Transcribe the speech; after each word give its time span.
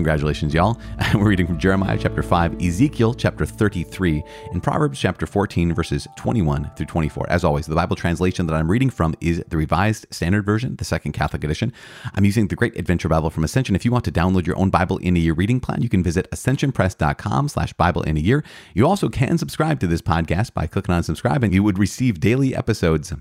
Congratulations, 0.00 0.54
y'all. 0.54 0.80
We're 1.14 1.28
reading 1.28 1.46
from 1.46 1.58
Jeremiah 1.58 1.98
chapter 2.00 2.22
5, 2.22 2.62
Ezekiel 2.62 3.12
chapter 3.12 3.44
33, 3.44 4.24
and 4.50 4.62
Proverbs 4.62 4.98
chapter 4.98 5.26
14, 5.26 5.74
verses 5.74 6.08
21 6.16 6.70
through 6.74 6.86
24. 6.86 7.26
As 7.28 7.44
always, 7.44 7.66
the 7.66 7.74
Bible 7.74 7.96
translation 7.96 8.46
that 8.46 8.54
I'm 8.54 8.70
reading 8.70 8.88
from 8.88 9.14
is 9.20 9.44
the 9.46 9.58
Revised 9.58 10.06
Standard 10.10 10.46
Version, 10.46 10.76
the 10.76 10.86
Second 10.86 11.12
Catholic 11.12 11.44
Edition. 11.44 11.70
I'm 12.14 12.24
using 12.24 12.48
the 12.48 12.56
Great 12.56 12.78
Adventure 12.78 13.10
Bible 13.10 13.28
from 13.28 13.44
Ascension. 13.44 13.76
If 13.76 13.84
you 13.84 13.92
want 13.92 14.06
to 14.06 14.10
download 14.10 14.46
your 14.46 14.56
own 14.56 14.70
Bible 14.70 14.96
in 14.96 15.18
a 15.18 15.20
Year 15.20 15.34
reading 15.34 15.60
plan, 15.60 15.82
you 15.82 15.90
can 15.90 16.02
visit 16.02 16.30
ascensionpress.com 16.30 17.50
slash 17.50 17.74
Bible 17.74 18.00
in 18.04 18.16
a 18.16 18.20
Year. 18.20 18.42
You 18.72 18.86
also 18.86 19.10
can 19.10 19.36
subscribe 19.36 19.80
to 19.80 19.86
this 19.86 20.00
podcast 20.00 20.54
by 20.54 20.66
clicking 20.66 20.94
on 20.94 21.02
subscribe, 21.02 21.44
and 21.44 21.52
you 21.52 21.62
would 21.62 21.78
receive 21.78 22.20
daily 22.20 22.56
episodes 22.56 23.12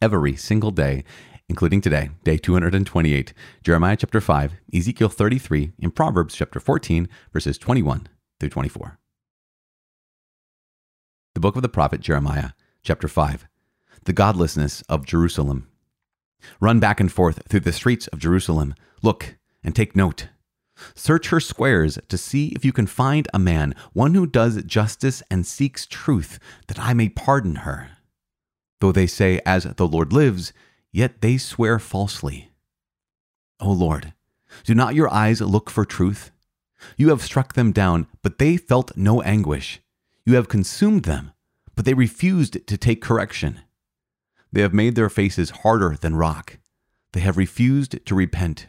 every 0.00 0.36
single 0.36 0.70
day 0.70 1.02
including 1.52 1.82
today, 1.82 2.08
day 2.24 2.38
228, 2.38 3.34
Jeremiah 3.62 3.94
chapter 3.94 4.22
5, 4.22 4.54
Ezekiel 4.72 5.10
33, 5.10 5.72
and 5.82 5.94
Proverbs 5.94 6.34
chapter 6.34 6.58
14, 6.58 7.06
verses 7.30 7.58
21 7.58 8.08
through 8.40 8.48
24. 8.48 8.98
The 11.34 11.40
book 11.40 11.54
of 11.54 11.60
the 11.60 11.68
prophet 11.68 12.00
Jeremiah, 12.00 12.52
chapter 12.82 13.06
5, 13.06 13.46
the 14.04 14.14
godlessness 14.14 14.80
of 14.88 15.04
Jerusalem. 15.04 15.68
Run 16.58 16.80
back 16.80 17.00
and 17.00 17.12
forth 17.12 17.42
through 17.46 17.60
the 17.60 17.70
streets 17.70 18.06
of 18.06 18.18
Jerusalem. 18.18 18.74
Look 19.02 19.36
and 19.62 19.76
take 19.76 19.94
note. 19.94 20.28
Search 20.94 21.28
her 21.28 21.38
squares 21.38 21.98
to 22.08 22.16
see 22.16 22.48
if 22.56 22.64
you 22.64 22.72
can 22.72 22.86
find 22.86 23.28
a 23.34 23.38
man, 23.38 23.74
one 23.92 24.14
who 24.14 24.26
does 24.26 24.64
justice 24.64 25.22
and 25.30 25.46
seeks 25.46 25.86
truth, 25.86 26.38
that 26.68 26.78
I 26.78 26.94
may 26.94 27.10
pardon 27.10 27.56
her. 27.56 27.90
Though 28.80 28.90
they 28.90 29.06
say, 29.06 29.38
As 29.44 29.64
the 29.64 29.86
Lord 29.86 30.14
lives, 30.14 30.54
yet 30.92 31.20
they 31.20 31.38
swear 31.38 31.78
falsely. 31.78 32.50
O 33.60 33.70
Lord, 33.70 34.12
do 34.64 34.74
not 34.74 34.94
your 34.94 35.12
eyes 35.12 35.40
look 35.40 35.70
for 35.70 35.84
truth? 35.84 36.30
You 36.96 37.08
have 37.10 37.22
struck 37.22 37.54
them 37.54 37.72
down, 37.72 38.06
but 38.22 38.38
they 38.38 38.56
felt 38.56 38.96
no 38.96 39.22
anguish. 39.22 39.80
You 40.26 40.34
have 40.34 40.48
consumed 40.48 41.04
them, 41.04 41.32
but 41.74 41.84
they 41.84 41.94
refused 41.94 42.66
to 42.66 42.76
take 42.76 43.00
correction. 43.00 43.60
They 44.52 44.60
have 44.60 44.74
made 44.74 44.94
their 44.94 45.08
faces 45.08 45.50
harder 45.50 45.96
than 46.00 46.16
rock. 46.16 46.58
They 47.12 47.20
have 47.20 47.36
refused 47.36 48.04
to 48.04 48.14
repent. 48.14 48.66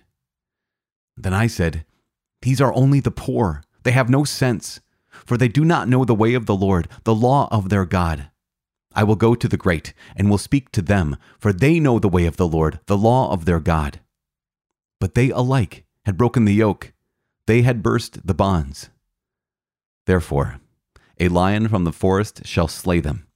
Then 1.18 1.34
I 1.34 1.48
said, 1.48 1.86
These 2.42 2.62
are 2.62 2.74
only 2.74 3.00
the 3.00 3.12
poor. 3.12 3.64
They 3.84 3.92
have 3.92 4.10
no 4.10 4.24
sense, 4.24 4.80
for 5.26 5.38
they 5.38 5.48
do 5.48 5.66
not 5.66 5.90
know 5.90 6.06
the 6.06 6.16
way 6.16 6.34
of 6.34 6.46
the 6.46 6.56
Lord, 6.56 6.88
the 7.04 7.16
law 7.16 7.48
of 7.52 7.70
their 7.70 7.86
God. 7.86 8.30
I 8.96 9.04
will 9.04 9.16
go 9.16 9.36
to 9.36 9.48
the 9.48 9.58
great 9.58 9.94
and 10.16 10.30
will 10.30 10.38
speak 10.38 10.72
to 10.72 10.82
them, 10.82 11.18
for 11.40 11.52
they 11.52 11.80
know 11.80 12.00
the 12.00 12.10
way 12.10 12.26
of 12.26 12.38
the 12.38 12.48
Lord, 12.48 12.80
the 12.86 12.98
law 12.98 13.32
of 13.32 13.46
their 13.46 13.60
God. 13.60 14.00
But 15.00 15.16
they 15.16 15.30
alike 15.30 15.86
had 16.06 16.18
broken 16.18 16.46
the 16.46 16.54
yoke, 16.54 16.94
they 17.48 17.62
had 17.62 17.84
burst 17.84 18.26
the 18.26 18.34
bonds. 18.34 18.90
Therefore, 20.06 20.60
a 21.20 21.28
lion 21.30 21.68
from 21.68 21.84
the 21.84 21.92
forest 21.92 22.46
shall 22.46 22.68
slay 22.68 23.00
them. 23.00 23.28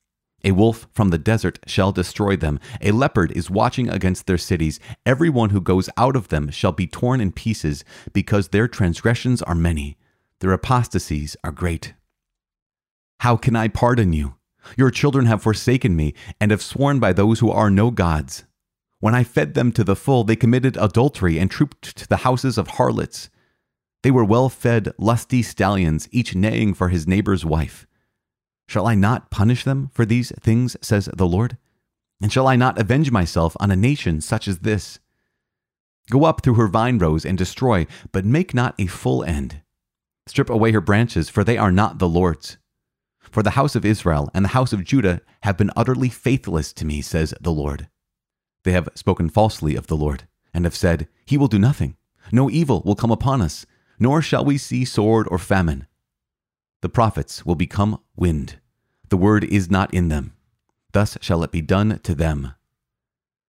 A 0.43 0.51
wolf 0.51 0.87
from 0.93 1.09
the 1.09 1.17
desert 1.17 1.59
shall 1.65 1.91
destroy 1.91 2.35
them. 2.35 2.59
A 2.81 2.91
leopard 2.91 3.31
is 3.31 3.49
watching 3.49 3.89
against 3.89 4.27
their 4.27 4.37
cities. 4.37 4.79
Every 5.05 5.29
one 5.29 5.49
who 5.49 5.59
goes 5.59 5.89
out 5.97 6.15
of 6.15 6.27
them 6.27 6.51
shall 6.51 6.71
be 6.71 6.87
torn 6.87 7.19
in 7.19 7.31
pieces, 7.31 7.83
because 8.13 8.49
their 8.49 8.67
transgressions 8.67 9.41
are 9.41 9.55
many, 9.55 9.97
their 10.39 10.53
apostasies 10.53 11.35
are 11.43 11.51
great. 11.51 11.93
How 13.21 13.35
can 13.35 13.55
I 13.55 13.67
pardon 13.67 14.13
you? 14.13 14.35
Your 14.75 14.91
children 14.91 15.25
have 15.27 15.43
forsaken 15.43 15.95
me 15.95 16.13
and 16.41 16.51
have 16.51 16.61
sworn 16.61 16.99
by 16.99 17.13
those 17.13 17.39
who 17.39 17.51
are 17.51 17.69
no 17.69 17.91
gods. 17.91 18.45
When 18.99 19.13
I 19.13 19.23
fed 19.23 19.53
them 19.53 19.71
to 19.73 19.83
the 19.83 19.95
full, 19.95 20.23
they 20.23 20.35
committed 20.35 20.75
adultery 20.77 21.37
and 21.37 21.51
trooped 21.51 21.95
to 21.97 22.07
the 22.07 22.17
houses 22.17 22.57
of 22.57 22.67
harlots. 22.67 23.29
They 24.03 24.11
were 24.11 24.25
well 24.25 24.49
fed, 24.49 24.93
lusty 24.97 25.43
stallions, 25.43 26.09
each 26.11 26.35
neighing 26.35 26.73
for 26.73 26.89
his 26.89 27.07
neighbor's 27.07 27.45
wife. 27.45 27.85
Shall 28.67 28.87
I 28.87 28.95
not 28.95 29.29
punish 29.31 29.63
them 29.63 29.89
for 29.93 30.05
these 30.05 30.31
things, 30.41 30.75
says 30.81 31.09
the 31.15 31.27
Lord? 31.27 31.57
And 32.21 32.31
shall 32.31 32.47
I 32.47 32.55
not 32.55 32.79
avenge 32.79 33.11
myself 33.11 33.55
on 33.59 33.71
a 33.71 33.75
nation 33.75 34.21
such 34.21 34.47
as 34.47 34.59
this? 34.59 34.99
Go 36.09 36.25
up 36.25 36.41
through 36.41 36.55
her 36.55 36.67
vine 36.67 36.97
rows 36.97 37.25
and 37.25 37.37
destroy, 37.37 37.85
but 38.11 38.25
make 38.25 38.53
not 38.53 38.75
a 38.79 38.87
full 38.87 39.23
end. 39.23 39.61
Strip 40.25 40.49
away 40.49 40.71
her 40.71 40.81
branches, 40.81 41.29
for 41.29 41.43
they 41.43 41.57
are 41.57 41.71
not 41.71 41.99
the 41.99 42.09
Lord's. 42.09 42.57
For 43.37 43.43
the 43.43 43.51
house 43.51 43.75
of 43.75 43.85
Israel 43.85 44.31
and 44.33 44.43
the 44.43 44.57
house 44.57 44.73
of 44.73 44.83
Judah 44.83 45.21
have 45.43 45.57
been 45.57 45.69
utterly 45.75 46.09
faithless 46.09 46.73
to 46.73 46.85
me, 46.85 47.03
says 47.03 47.35
the 47.39 47.51
Lord. 47.51 47.87
They 48.63 48.71
have 48.71 48.89
spoken 48.95 49.29
falsely 49.29 49.75
of 49.75 49.85
the 49.85 49.95
Lord, 49.95 50.27
and 50.55 50.65
have 50.65 50.75
said, 50.75 51.07
He 51.23 51.37
will 51.37 51.47
do 51.47 51.59
nothing. 51.59 51.97
No 52.31 52.49
evil 52.49 52.81
will 52.83 52.95
come 52.95 53.11
upon 53.11 53.43
us, 53.43 53.67
nor 53.99 54.23
shall 54.23 54.43
we 54.43 54.57
see 54.57 54.85
sword 54.85 55.27
or 55.29 55.37
famine. 55.37 55.85
The 56.81 56.89
prophets 56.89 57.45
will 57.45 57.53
become 57.53 57.99
wind. 58.15 58.57
The 59.09 59.17
word 59.17 59.43
is 59.43 59.69
not 59.69 59.93
in 59.93 60.07
them. 60.07 60.33
Thus 60.93 61.15
shall 61.21 61.43
it 61.43 61.51
be 61.51 61.61
done 61.61 61.99
to 61.99 62.15
them. 62.15 62.53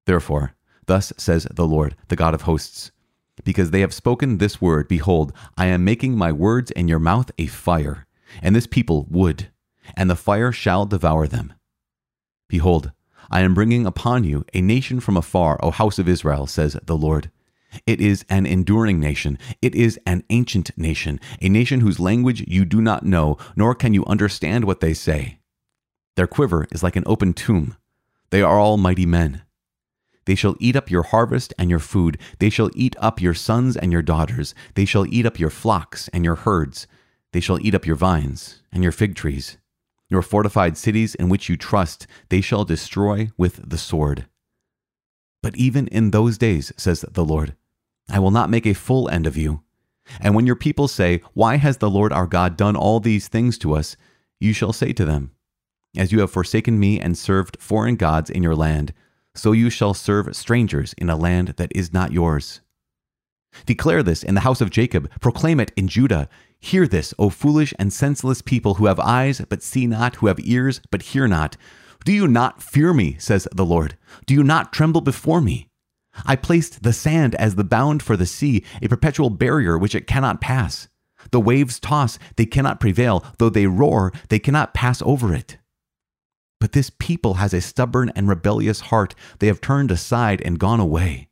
Therefore, 0.04 0.54
thus 0.84 1.15
says 1.16 1.48
the 1.50 1.66
Lord, 1.66 1.97
the 2.09 2.16
God 2.16 2.34
of 2.34 2.43
hosts, 2.43 2.91
because 3.43 3.71
they 3.71 3.81
have 3.81 3.94
spoken 3.94 4.37
this 4.37 4.60
word, 4.60 4.87
behold, 4.87 5.32
I 5.56 5.65
am 5.65 5.82
making 5.82 6.15
my 6.15 6.31
words 6.31 6.71
in 6.72 6.88
your 6.88 6.98
mouth 6.98 7.31
a 7.38 7.47
fire, 7.47 8.06
and 8.43 8.54
this 8.54 8.66
people 8.66 9.06
wood 9.09 9.48
and 9.97 10.10
the 10.10 10.16
fire 10.16 10.53
shall 10.53 10.87
devour 10.87 11.26
them. 11.26 11.53
Behold, 12.49 12.93
I 13.31 13.41
am 13.41 13.54
bringing 13.54 13.87
upon 13.87 14.25
you 14.25 14.44
a 14.54 14.60
nation 14.60 15.00
from 15.00 15.16
afar, 15.16 15.59
O 15.62 15.71
house 15.71 15.99
of 15.99 16.09
Israel, 16.09 16.47
says 16.47 16.76
the 16.84 16.97
Lord. 16.97 17.31
It 17.87 18.00
is 18.00 18.25
an 18.31 18.47
enduring 18.47 18.98
nation. 18.98 19.38
It 19.60 19.75
is 19.75 20.00
an 20.06 20.25
ancient 20.31 20.71
nation, 20.77 21.21
a 21.41 21.48
nation 21.48 21.81
whose 21.81 22.00
language 22.00 22.44
you 22.48 22.65
do 22.65 22.81
not 22.81 23.04
know, 23.04 23.37
nor 23.54 23.75
can 23.75 23.93
you 23.93 24.04
understand 24.06 24.65
what 24.65 24.81
they 24.81 24.94
say. 24.94 25.38
Their 26.16 26.27
quiver 26.27 26.66
is 26.72 26.82
like 26.82 26.97
an 26.97 27.04
open 27.06 27.34
tomb. 27.34 27.77
They 28.31 28.43
are 28.43 28.59
all 28.59 28.77
mighty 28.77 29.06
men. 29.06 29.43
They 30.25 30.34
shall 30.34 30.56
eat 30.59 30.77
up 30.77 30.91
your 30.91 31.04
harvest 31.04 31.54
and 31.59 31.71
your 31.71 31.78
food. 31.78 32.19
They 32.38 32.50
shall 32.50 32.71
eat 32.75 32.97
up 32.98 33.21
your 33.21 33.34
sons 33.34 33.77
and 33.77 33.93
your 33.93 34.03
daughters. 34.03 34.54
They 34.75 34.84
shall 34.84 35.06
eat 35.06 35.25
up 35.25 35.38
your 35.38 35.48
flocks 35.50 36.09
and 36.09 36.25
your 36.25 36.34
herds. 36.34 36.87
They 37.32 37.41
shall 37.41 37.59
eat 37.65 37.75
up 37.75 37.87
your 37.87 37.97
vines 37.97 38.62
and 38.72 38.82
your 38.82 38.93
fig 38.93 39.15
trees. 39.15 39.59
Your 40.11 40.23
fortified 40.23 40.77
cities 40.77 41.15
in 41.15 41.29
which 41.29 41.49
you 41.49 41.57
trust, 41.57 42.07
they 42.29 42.41
shall 42.41 42.65
destroy 42.65 43.31
with 43.37 43.69
the 43.69 43.79
sword. 43.79 44.27
But 45.43 45.57
even 45.57 45.87
in 45.89 46.11
those 46.11 46.39
days, 46.39 46.73
says 46.77 47.05
the 47.11 47.25
Lord, 47.25 47.55
I 48.11 48.19
will 48.19 48.31
not 48.31 48.51
make 48.51 48.67
a 48.67 48.75
full 48.75 49.09
end 49.09 49.27
of 49.27 49.37
you. 49.37 49.63
And 50.21 50.35
when 50.35 50.47
your 50.47 50.57
people 50.57 50.89
say, 50.89 51.23
Why 51.35 51.57
has 51.57 51.77
the 51.77 51.91
Lord 51.91 52.13
our 52.13 52.27
God 52.27 52.57
done 52.57 52.77
all 52.77 53.01
these 53.01 53.29
things 53.29 53.59
to 53.59 53.75
us? 53.75 53.97
you 54.41 54.53
shall 54.53 54.73
say 54.73 54.93
to 54.93 55.05
them, 55.05 55.33
As 55.97 56.13
you 56.13 56.21
have 56.21 56.31
forsaken 56.31 56.79
me 56.79 57.01
and 57.01 57.19
served 57.19 57.61
foreign 57.61 57.97
gods 57.97 58.31
in 58.31 58.43
your 58.43 58.55
land, 58.55 58.95
so 59.35 59.53
you 59.53 59.71
shall 59.71 59.95
serve 59.95 60.35
strangers 60.35 60.95
in 60.97 61.11
a 61.11 61.17
land 61.17 61.49
that 61.57 61.73
is 61.75 61.93
not 61.93 62.13
yours. 62.13 62.61
Declare 63.67 64.03
this 64.03 64.23
in 64.23 64.35
the 64.35 64.43
house 64.43 64.61
of 64.61 64.71
Jacob, 64.71 65.11
proclaim 65.21 65.61
it 65.61 65.73
in 65.77 65.89
Judah. 65.89 66.29
Hear 66.61 66.87
this, 66.87 67.15
O 67.19 67.31
foolish 67.31 67.73
and 67.79 67.93
senseless 67.93 68.43
people 68.43 68.75
who 68.75 68.87
have 68.87 69.01
eyes 69.01 69.41
but 69.49 69.63
see 69.63 69.87
not, 69.87 70.17
who 70.17 70.27
have 70.27 70.41
ears 70.41 70.81
but 70.91 71.03
hear 71.03 71.29
not. 71.29 71.57
Do 72.05 72.13
you 72.13 72.27
not 72.27 72.63
fear 72.63 72.93
me, 72.93 73.17
says 73.19 73.47
the 73.53 73.65
Lord? 73.65 73.97
Do 74.27 74.34
you 74.34 74.43
not 74.43 74.72
tremble 74.72 75.01
before 75.01 75.41
me? 75.41 75.69
I 76.25 76.37
placed 76.37 76.83
the 76.83 76.93
sand 76.93 77.34
as 77.37 77.55
the 77.55 77.65
bound 77.65 78.03
for 78.03 78.16
the 78.16 78.27
sea, 78.27 78.65
a 78.83 78.89
perpetual 78.89 79.31
barrier 79.31 79.78
which 79.78 79.95
it 79.95 80.07
cannot 80.07 80.41
pass. 80.41 80.89
The 81.31 81.41
waves 81.41 81.78
toss, 81.78 82.19
they 82.37 82.47
cannot 82.47 82.81
prevail. 82.81 83.25
Though 83.39 83.51
they 83.51 83.66
roar, 83.66 84.13
they 84.28 84.39
cannot 84.39 84.75
pass 84.75 85.03
over 85.03 85.34
it. 85.34 85.59
But 86.61 86.72
this 86.72 86.91
people 86.99 87.34
has 87.34 87.54
a 87.54 87.61
stubborn 87.61 88.11
and 88.16 88.28
rebellious 88.28 88.81
heart. 88.81 89.15
They 89.39 89.47
have 89.47 89.61
turned 89.61 89.91
aside 89.91 90.43
and 90.45 90.59
gone 90.59 90.81
away. 90.81 91.28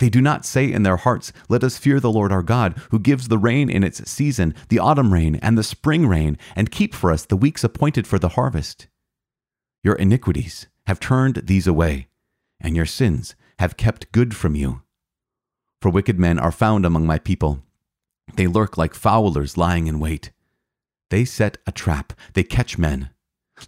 They 0.00 0.08
do 0.08 0.22
not 0.22 0.46
say 0.46 0.72
in 0.72 0.82
their 0.82 0.96
hearts, 0.96 1.30
Let 1.50 1.62
us 1.62 1.76
fear 1.76 2.00
the 2.00 2.10
Lord 2.10 2.32
our 2.32 2.42
God, 2.42 2.76
who 2.90 2.98
gives 2.98 3.28
the 3.28 3.36
rain 3.36 3.68
in 3.68 3.84
its 3.84 4.10
season, 4.10 4.54
the 4.70 4.78
autumn 4.78 5.12
rain 5.12 5.36
and 5.36 5.56
the 5.56 5.62
spring 5.62 6.06
rain, 6.06 6.38
and 6.56 6.70
keep 6.70 6.94
for 6.94 7.12
us 7.12 7.26
the 7.26 7.36
weeks 7.36 7.62
appointed 7.62 8.06
for 8.06 8.18
the 8.18 8.30
harvest. 8.30 8.88
Your 9.84 9.94
iniquities 9.94 10.66
have 10.86 11.00
turned 11.00 11.42
these 11.44 11.66
away, 11.66 12.08
and 12.58 12.74
your 12.74 12.86
sins 12.86 13.34
have 13.58 13.76
kept 13.76 14.10
good 14.10 14.34
from 14.34 14.54
you. 14.54 14.80
For 15.82 15.90
wicked 15.90 16.18
men 16.18 16.38
are 16.38 16.52
found 16.52 16.86
among 16.86 17.06
my 17.06 17.18
people. 17.18 17.62
They 18.36 18.46
lurk 18.46 18.78
like 18.78 18.94
fowlers 18.94 19.58
lying 19.58 19.86
in 19.86 20.00
wait. 20.00 20.30
They 21.10 21.26
set 21.26 21.58
a 21.66 21.72
trap, 21.72 22.14
they 22.32 22.42
catch 22.42 22.78
men. 22.78 23.10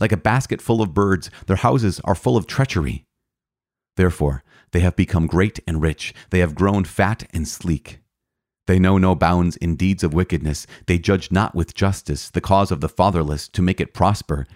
Like 0.01 0.13
a 0.13 0.17
basket 0.17 0.63
full 0.63 0.81
of 0.81 0.95
birds, 0.95 1.31
their 1.47 1.57
houses 1.57 2.01
are 2.05 2.15
full 2.15 2.39
of 2.39 2.47
treachery. 2.47 3.05
Therefore, 3.97 4.43
they 4.73 4.81
have 4.81 4.97
become 4.97 5.27
great 5.27 5.61
and 5.67 5.81
rich. 5.81 6.15
They 6.31 6.41
have 6.41 6.55
grown 6.55 6.85
fat 6.85 7.25
and 7.33 7.47
sleek. 7.47 8.01
They 8.67 8.79
know 8.79 8.99
no 8.99 9.15
bounds 9.15 9.57
in 9.57 9.77
deeds 9.77 10.05
of 10.05 10.15
wickedness. 10.15 10.67
They 10.87 10.99
judge 10.99 11.31
not 11.31 11.55
with 11.55 11.75
justice 11.75 12.31
the 12.31 12.41
cause 12.41 12.71
of 12.71 12.81
the 12.81 12.89
fatherless 12.89 13.49
to 13.49 13.63
make 13.63 13.81
it 13.81 13.95
prosper, 13.95 14.47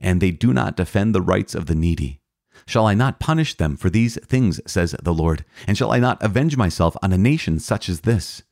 and 0.00 0.20
they 0.20 0.30
do 0.30 0.52
not 0.52 0.76
defend 0.76 1.14
the 1.14 1.22
rights 1.22 1.54
of 1.54 1.66
the 1.66 1.74
needy. 1.74 2.20
Shall 2.66 2.86
I 2.86 2.94
not 2.94 3.20
punish 3.20 3.54
them 3.54 3.76
for 3.76 3.90
these 3.90 4.18
things, 4.24 4.60
says 4.66 4.94
the 5.02 5.14
Lord? 5.14 5.44
And 5.66 5.76
shall 5.76 5.92
I 5.92 5.98
not 5.98 6.22
avenge 6.22 6.56
myself 6.56 6.96
on 7.02 7.12
a 7.12 7.18
nation 7.18 7.58
such 7.58 7.88
as 7.88 8.00
this? 8.00 8.42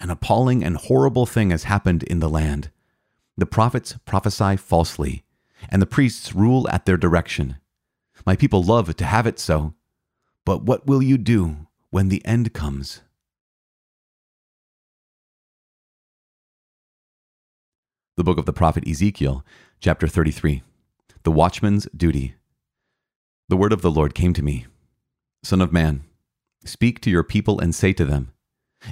An 0.00 0.10
appalling 0.10 0.62
and 0.62 0.76
horrible 0.76 1.26
thing 1.26 1.50
has 1.50 1.64
happened 1.64 2.02
in 2.04 2.20
the 2.20 2.28
land. 2.28 2.70
The 3.36 3.46
prophets 3.46 3.96
prophesy 4.04 4.56
falsely, 4.56 5.24
and 5.68 5.82
the 5.82 5.86
priests 5.86 6.34
rule 6.34 6.68
at 6.70 6.86
their 6.86 6.96
direction. 6.96 7.56
My 8.24 8.36
people 8.36 8.62
love 8.62 8.94
to 8.96 9.04
have 9.04 9.26
it 9.26 9.38
so. 9.38 9.74
But 10.44 10.62
what 10.64 10.86
will 10.86 11.02
you 11.02 11.18
do 11.18 11.66
when 11.90 12.08
the 12.08 12.24
end 12.24 12.52
comes? 12.52 13.02
The 18.16 18.24
book 18.24 18.38
of 18.38 18.46
the 18.46 18.52
prophet 18.52 18.86
Ezekiel, 18.86 19.44
chapter 19.80 20.06
33. 20.06 20.62
The 21.22 21.30
watchman's 21.30 21.86
duty. 21.96 22.34
The 23.48 23.56
word 23.56 23.72
of 23.72 23.82
the 23.82 23.90
Lord 23.90 24.14
came 24.14 24.32
to 24.34 24.42
me 24.42 24.66
Son 25.42 25.60
of 25.60 25.72
man, 25.72 26.04
speak 26.64 27.00
to 27.00 27.10
your 27.10 27.24
people 27.24 27.58
and 27.58 27.74
say 27.74 27.92
to 27.94 28.04
them, 28.04 28.32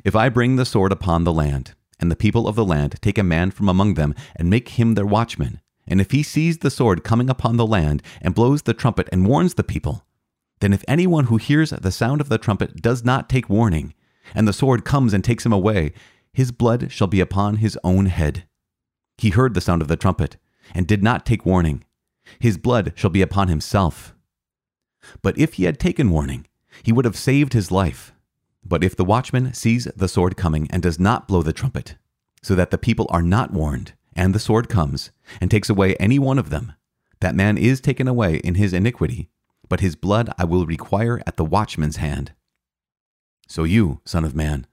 If 0.04 0.16
I 0.16 0.28
bring 0.28 0.56
the 0.56 0.64
sword 0.64 0.92
upon 0.92 1.24
the 1.24 1.32
land, 1.32 1.74
and 2.00 2.10
the 2.10 2.16
people 2.16 2.48
of 2.48 2.56
the 2.56 2.64
land 2.64 2.96
take 3.00 3.18
a 3.18 3.22
man 3.22 3.50
from 3.50 3.68
among 3.68 3.94
them 3.94 4.14
and 4.36 4.50
make 4.50 4.70
him 4.70 4.94
their 4.94 5.06
watchman, 5.06 5.60
and 5.86 6.00
if 6.00 6.10
he 6.10 6.22
sees 6.22 6.58
the 6.58 6.70
sword 6.70 7.04
coming 7.04 7.30
upon 7.30 7.56
the 7.56 7.66
land 7.66 8.02
and 8.20 8.34
blows 8.34 8.62
the 8.62 8.74
trumpet 8.74 9.08
and 9.10 9.26
warns 9.26 9.54
the 9.54 9.64
people, 9.64 10.04
then 10.60 10.72
if 10.72 10.84
anyone 10.88 11.24
who 11.24 11.36
hears 11.36 11.70
the 11.70 11.92
sound 11.92 12.20
of 12.20 12.28
the 12.28 12.38
trumpet 12.38 12.82
does 12.82 13.04
not 13.04 13.28
take 13.28 13.48
warning, 13.48 13.94
and 14.34 14.46
the 14.46 14.52
sword 14.52 14.84
comes 14.84 15.14
and 15.14 15.24
takes 15.24 15.46
him 15.46 15.52
away, 15.52 15.92
his 16.32 16.52
blood 16.52 16.90
shall 16.90 17.06
be 17.06 17.20
upon 17.20 17.56
his 17.56 17.78
own 17.82 18.06
head. 18.06 18.44
He 19.16 19.30
heard 19.30 19.54
the 19.54 19.60
sound 19.60 19.82
of 19.82 19.88
the 19.88 19.96
trumpet, 19.96 20.36
and 20.74 20.86
did 20.86 21.02
not 21.02 21.26
take 21.26 21.46
warning. 21.46 21.84
His 22.38 22.58
blood 22.58 22.92
shall 22.94 23.10
be 23.10 23.22
upon 23.22 23.48
himself. 23.48 24.14
But 25.22 25.38
if 25.38 25.54
he 25.54 25.64
had 25.64 25.78
taken 25.78 26.10
warning, 26.10 26.46
he 26.82 26.92
would 26.92 27.04
have 27.04 27.16
saved 27.16 27.52
his 27.52 27.70
life. 27.70 28.12
But 28.64 28.84
if 28.84 28.94
the 28.94 29.04
watchman 29.04 29.54
sees 29.54 29.88
the 29.96 30.08
sword 30.08 30.36
coming 30.36 30.68
and 30.70 30.82
does 30.82 30.98
not 30.98 31.26
blow 31.26 31.42
the 31.42 31.52
trumpet, 31.52 31.96
so 32.42 32.54
that 32.54 32.70
the 32.70 32.78
people 32.78 33.06
are 33.10 33.22
not 33.22 33.52
warned, 33.52 33.94
and 34.14 34.34
the 34.34 34.38
sword 34.38 34.68
comes, 34.68 35.10
and 35.40 35.50
takes 35.50 35.70
away 35.70 35.96
any 35.96 36.18
one 36.18 36.38
of 36.38 36.50
them, 36.50 36.74
that 37.20 37.34
man 37.34 37.56
is 37.56 37.80
taken 37.80 38.06
away 38.06 38.36
in 38.36 38.56
his 38.56 38.72
iniquity, 38.72 39.30
but 39.68 39.80
his 39.80 39.96
blood 39.96 40.32
I 40.38 40.44
will 40.44 40.66
require 40.66 41.20
at 41.26 41.36
the 41.36 41.44
watchman's 41.44 41.96
hand. 41.96 42.32
So 43.46 43.64
you, 43.64 44.00
Son 44.04 44.24
of 44.24 44.34
Man, 44.34 44.66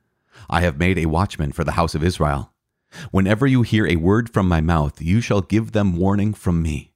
I 0.50 0.62
have 0.62 0.78
made 0.78 0.98
a 0.98 1.06
watchman 1.06 1.52
for 1.52 1.64
the 1.64 1.74
house 1.74 1.96
of 1.96 2.04
Israel. 2.04 2.54
Whenever 3.12 3.48
you 3.48 3.62
hear 3.62 3.88
a 3.88 3.96
word 3.96 4.30
from 4.30 4.48
my 4.48 4.62
mouth, 4.62 5.02
you 5.02 5.22
shall 5.22 5.42
give 5.42 5.72
them 5.72 5.98
warning 5.98 6.34
from 6.34 6.62
me. 6.62 6.94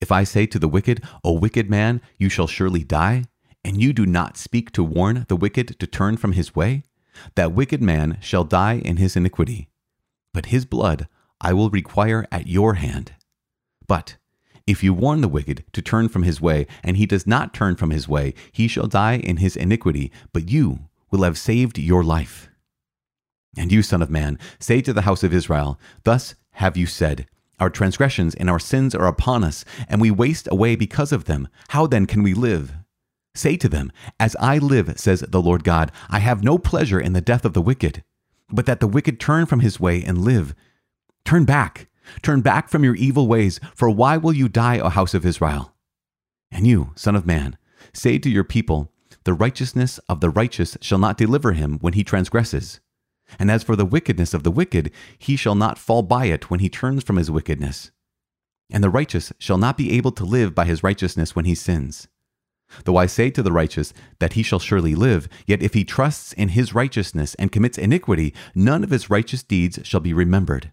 If 0.00 0.12
I 0.12 0.24
say 0.24 0.46
to 0.46 0.58
the 0.58 0.68
wicked, 0.68 1.02
O 1.24 1.32
wicked 1.32 1.70
man, 1.70 2.00
you 2.18 2.28
shall 2.28 2.46
surely 2.46 2.84
die, 2.84 3.24
and 3.64 3.80
you 3.80 3.92
do 3.92 4.06
not 4.06 4.36
speak 4.36 4.70
to 4.72 4.84
warn 4.84 5.24
the 5.28 5.36
wicked 5.36 5.78
to 5.78 5.86
turn 5.86 6.16
from 6.16 6.32
his 6.32 6.54
way, 6.54 6.84
that 7.34 7.52
wicked 7.52 7.82
man 7.82 8.18
shall 8.20 8.44
die 8.44 8.74
in 8.74 8.98
his 8.98 9.16
iniquity. 9.16 9.68
But 10.34 10.46
his 10.46 10.64
blood 10.64 11.08
I 11.40 11.52
will 11.52 11.70
require 11.70 12.26
at 12.30 12.46
your 12.46 12.74
hand. 12.74 13.12
But 13.86 14.16
if 14.66 14.82
you 14.82 14.92
warn 14.92 15.20
the 15.20 15.28
wicked 15.28 15.64
to 15.72 15.82
turn 15.82 16.08
from 16.08 16.24
his 16.24 16.40
way, 16.40 16.66
and 16.82 16.96
he 16.96 17.06
does 17.06 17.26
not 17.26 17.54
turn 17.54 17.76
from 17.76 17.90
his 17.90 18.08
way, 18.08 18.34
he 18.50 18.66
shall 18.66 18.86
die 18.86 19.16
in 19.16 19.36
his 19.36 19.56
iniquity, 19.56 20.10
but 20.32 20.50
you 20.50 20.80
will 21.10 21.22
have 21.22 21.38
saved 21.38 21.78
your 21.78 22.02
life. 22.02 22.50
And 23.56 23.72
you, 23.72 23.82
Son 23.82 24.02
of 24.02 24.10
Man, 24.10 24.38
say 24.58 24.80
to 24.82 24.92
the 24.92 25.02
house 25.02 25.22
of 25.22 25.32
Israel, 25.32 25.78
Thus 26.04 26.34
have 26.52 26.76
you 26.76 26.86
said, 26.86 27.26
Our 27.58 27.70
transgressions 27.70 28.34
and 28.34 28.50
our 28.50 28.58
sins 28.58 28.94
are 28.94 29.06
upon 29.06 29.44
us, 29.44 29.64
and 29.88 30.00
we 30.00 30.10
waste 30.10 30.48
away 30.50 30.76
because 30.76 31.12
of 31.12 31.24
them. 31.24 31.48
How 31.68 31.86
then 31.86 32.06
can 32.06 32.22
we 32.22 32.34
live? 32.34 32.74
Say 33.34 33.56
to 33.58 33.68
them, 33.68 33.92
As 34.18 34.34
I 34.40 34.58
live, 34.58 34.98
says 34.98 35.20
the 35.20 35.40
Lord 35.40 35.62
God, 35.62 35.92
I 36.08 36.18
have 36.18 36.42
no 36.42 36.58
pleasure 36.58 37.00
in 37.00 37.12
the 37.12 37.20
death 37.20 37.44
of 37.44 37.52
the 37.52 37.62
wicked, 37.62 38.02
but 38.50 38.66
that 38.66 38.80
the 38.80 38.88
wicked 38.88 39.20
turn 39.20 39.46
from 39.46 39.60
his 39.60 39.78
way 39.78 40.02
and 40.02 40.18
live. 40.18 40.54
Turn 41.24 41.44
back, 41.44 41.88
turn 42.22 42.40
back 42.40 42.68
from 42.68 42.84
your 42.84 42.94
evil 42.94 43.26
ways, 43.26 43.60
for 43.74 43.90
why 43.90 44.16
will 44.16 44.32
you 44.32 44.48
die, 44.48 44.78
O 44.78 44.88
house 44.88 45.14
of 45.14 45.26
Israel? 45.26 45.74
And 46.50 46.66
you, 46.66 46.92
Son 46.94 47.16
of 47.16 47.26
Man, 47.26 47.56
say 47.92 48.18
to 48.18 48.30
your 48.30 48.44
people, 48.44 48.92
The 49.24 49.34
righteousness 49.34 49.98
of 50.08 50.20
the 50.20 50.30
righteous 50.30 50.76
shall 50.80 50.98
not 50.98 51.18
deliver 51.18 51.52
him 51.52 51.78
when 51.80 51.94
he 51.94 52.04
transgresses. 52.04 52.80
And 53.38 53.50
as 53.50 53.64
for 53.64 53.74
the 53.74 53.84
wickedness 53.84 54.34
of 54.34 54.44
the 54.44 54.50
wicked, 54.50 54.92
he 55.18 55.36
shall 55.36 55.56
not 55.56 55.78
fall 55.78 56.02
by 56.02 56.26
it 56.26 56.50
when 56.50 56.60
he 56.60 56.68
turns 56.68 57.02
from 57.02 57.16
his 57.16 57.30
wickedness. 57.30 57.90
And 58.70 58.82
the 58.82 58.90
righteous 58.90 59.32
shall 59.38 59.58
not 59.58 59.76
be 59.76 59.92
able 59.92 60.12
to 60.12 60.24
live 60.24 60.54
by 60.54 60.64
his 60.64 60.82
righteousness 60.82 61.34
when 61.34 61.44
he 61.44 61.54
sins. 61.54 62.08
Though 62.84 62.96
I 62.96 63.06
say 63.06 63.30
to 63.30 63.42
the 63.42 63.52
righteous 63.52 63.92
that 64.18 64.32
he 64.32 64.42
shall 64.42 64.58
surely 64.58 64.94
live, 64.94 65.28
yet 65.46 65.62
if 65.62 65.74
he 65.74 65.84
trusts 65.84 66.32
in 66.32 66.50
his 66.50 66.74
righteousness 66.74 67.34
and 67.36 67.52
commits 67.52 67.78
iniquity, 67.78 68.34
none 68.54 68.82
of 68.82 68.90
his 68.90 69.08
righteous 69.08 69.42
deeds 69.42 69.78
shall 69.84 70.00
be 70.00 70.12
remembered 70.12 70.72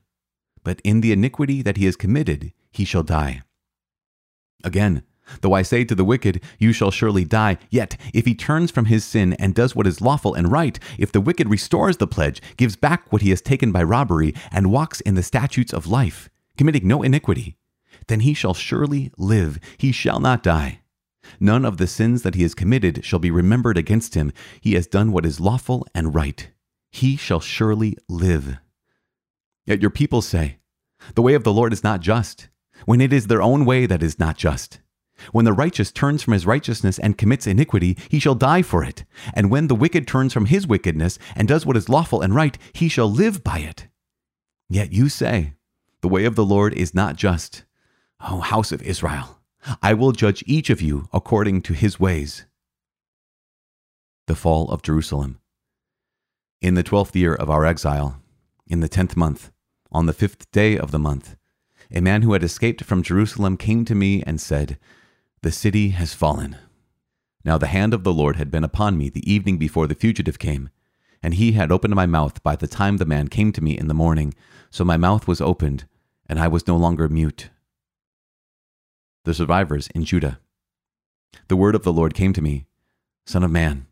but 0.63 0.81
in 0.83 1.01
the 1.01 1.11
iniquity 1.11 1.61
that 1.61 1.77
he 1.77 1.85
has 1.85 1.95
committed 1.95 2.53
he 2.71 2.85
shall 2.85 3.03
die. 3.03 3.41
Again, 4.63 5.03
though 5.41 5.53
I 5.53 5.61
say 5.61 5.83
to 5.85 5.95
the 5.95 6.05
wicked, 6.05 6.41
You 6.57 6.73
shall 6.73 6.91
surely 6.91 7.25
die, 7.25 7.57
yet 7.69 7.97
if 8.13 8.25
he 8.25 8.35
turns 8.35 8.71
from 8.71 8.85
his 8.85 9.03
sin 9.03 9.33
and 9.33 9.53
does 9.53 9.75
what 9.75 9.87
is 9.87 10.01
lawful 10.01 10.33
and 10.33 10.51
right, 10.51 10.79
if 10.97 11.11
the 11.11 11.21
wicked 11.21 11.49
restores 11.49 11.97
the 11.97 12.07
pledge, 12.07 12.41
gives 12.57 12.75
back 12.75 13.11
what 13.11 13.21
he 13.21 13.29
has 13.29 13.41
taken 13.41 13.71
by 13.71 13.83
robbery, 13.83 14.33
and 14.51 14.71
walks 14.71 15.01
in 15.01 15.15
the 15.15 15.23
statutes 15.23 15.73
of 15.73 15.87
life, 15.87 16.29
committing 16.57 16.87
no 16.87 17.03
iniquity, 17.03 17.57
then 18.07 18.21
he 18.21 18.33
shall 18.33 18.53
surely 18.53 19.11
live, 19.17 19.59
he 19.77 19.91
shall 19.91 20.19
not 20.19 20.43
die. 20.43 20.79
None 21.39 21.63
of 21.63 21.77
the 21.77 21.87
sins 21.87 22.23
that 22.23 22.35
he 22.35 22.41
has 22.41 22.53
committed 22.53 23.05
shall 23.05 23.19
be 23.19 23.31
remembered 23.31 23.77
against 23.77 24.15
him. 24.15 24.33
He 24.59 24.73
has 24.73 24.87
done 24.87 25.11
what 25.11 25.25
is 25.25 25.39
lawful 25.39 25.87
and 25.95 26.13
right. 26.13 26.49
He 26.91 27.15
shall 27.15 27.39
surely 27.39 27.97
live. 28.09 28.57
Yet 29.65 29.81
your 29.81 29.91
people 29.91 30.21
say, 30.21 30.57
The 31.15 31.21
way 31.21 31.33
of 31.33 31.43
the 31.43 31.53
Lord 31.53 31.73
is 31.73 31.83
not 31.83 32.01
just, 32.01 32.49
when 32.85 33.01
it 33.01 33.13
is 33.13 33.27
their 33.27 33.41
own 33.41 33.65
way 33.65 33.85
that 33.85 34.03
is 34.03 34.19
not 34.19 34.37
just. 34.37 34.79
When 35.31 35.45
the 35.45 35.53
righteous 35.53 35.91
turns 35.91 36.21
from 36.21 36.33
his 36.33 36.45
righteousness 36.45 36.99
and 36.99 37.17
commits 37.17 37.47
iniquity, 37.47 37.97
he 38.09 38.19
shall 38.19 38.35
die 38.35 38.61
for 38.61 38.83
it. 38.83 39.05
And 39.33 39.49
when 39.49 39.67
the 39.67 39.75
wicked 39.75 40.07
turns 40.07 40.33
from 40.33 40.47
his 40.47 40.67
wickedness 40.67 41.17
and 41.35 41.47
does 41.47 41.65
what 41.65 41.77
is 41.77 41.87
lawful 41.87 42.21
and 42.21 42.35
right, 42.35 42.57
he 42.73 42.89
shall 42.89 43.09
live 43.09 43.43
by 43.43 43.59
it. 43.59 43.87
Yet 44.69 44.91
you 44.91 45.09
say, 45.09 45.53
The 46.01 46.07
way 46.07 46.25
of 46.25 46.35
the 46.35 46.45
Lord 46.45 46.73
is 46.73 46.93
not 46.93 47.15
just. 47.15 47.63
O 48.19 48.39
house 48.39 48.71
of 48.71 48.81
Israel, 48.81 49.39
I 49.81 49.93
will 49.93 50.11
judge 50.11 50.43
each 50.47 50.69
of 50.69 50.81
you 50.81 51.07
according 51.13 51.61
to 51.63 51.73
his 51.73 51.99
ways. 51.99 52.45
The 54.27 54.35
fall 54.35 54.69
of 54.69 54.81
Jerusalem. 54.81 55.39
In 56.61 56.75
the 56.75 56.83
twelfth 56.83 57.15
year 57.15 57.35
of 57.35 57.49
our 57.49 57.65
exile, 57.65 58.22
in 58.73 58.79
the 58.79 58.89
tenth 58.89 59.15
month, 59.15 59.51
on 59.91 60.07
the 60.07 60.13
fifth 60.13 60.51
day 60.51 60.75
of 60.75 60.89
the 60.89 60.97
month, 60.97 61.35
a 61.91 62.01
man 62.01 62.23
who 62.23 62.33
had 62.33 62.41
escaped 62.41 62.83
from 62.83 63.03
Jerusalem 63.03 63.55
came 63.55 63.85
to 63.85 63.93
me 63.93 64.23
and 64.23 64.41
said, 64.41 64.79
The 65.43 65.51
city 65.51 65.89
has 65.89 66.15
fallen. 66.15 66.57
Now 67.45 67.59
the 67.59 67.67
hand 67.67 67.93
of 67.93 68.03
the 68.03 68.11
Lord 68.11 68.35
had 68.37 68.49
been 68.49 68.63
upon 68.63 68.97
me 68.97 69.09
the 69.09 69.31
evening 69.31 69.59
before 69.59 69.85
the 69.85 69.93
fugitive 69.93 70.39
came, 70.39 70.71
and 71.21 71.35
he 71.35 71.51
had 71.51 71.71
opened 71.71 71.93
my 71.93 72.07
mouth 72.07 72.41
by 72.41 72.55
the 72.55 72.65
time 72.65 72.97
the 72.97 73.05
man 73.05 73.27
came 73.27 73.51
to 73.51 73.63
me 73.63 73.77
in 73.77 73.87
the 73.87 73.93
morning, 73.93 74.33
so 74.71 74.83
my 74.83 74.97
mouth 74.97 75.27
was 75.27 75.39
opened, 75.39 75.85
and 76.25 76.39
I 76.39 76.47
was 76.47 76.67
no 76.67 76.75
longer 76.75 77.07
mute. 77.07 77.51
The 79.23 79.35
survivors 79.35 79.87
in 79.93 80.03
Judah. 80.03 80.39
The 81.47 81.55
word 81.55 81.75
of 81.75 81.83
the 81.83 81.93
Lord 81.93 82.15
came 82.15 82.33
to 82.33 82.41
me 82.41 82.65
Son 83.27 83.43
of 83.43 83.51
man, 83.51 83.85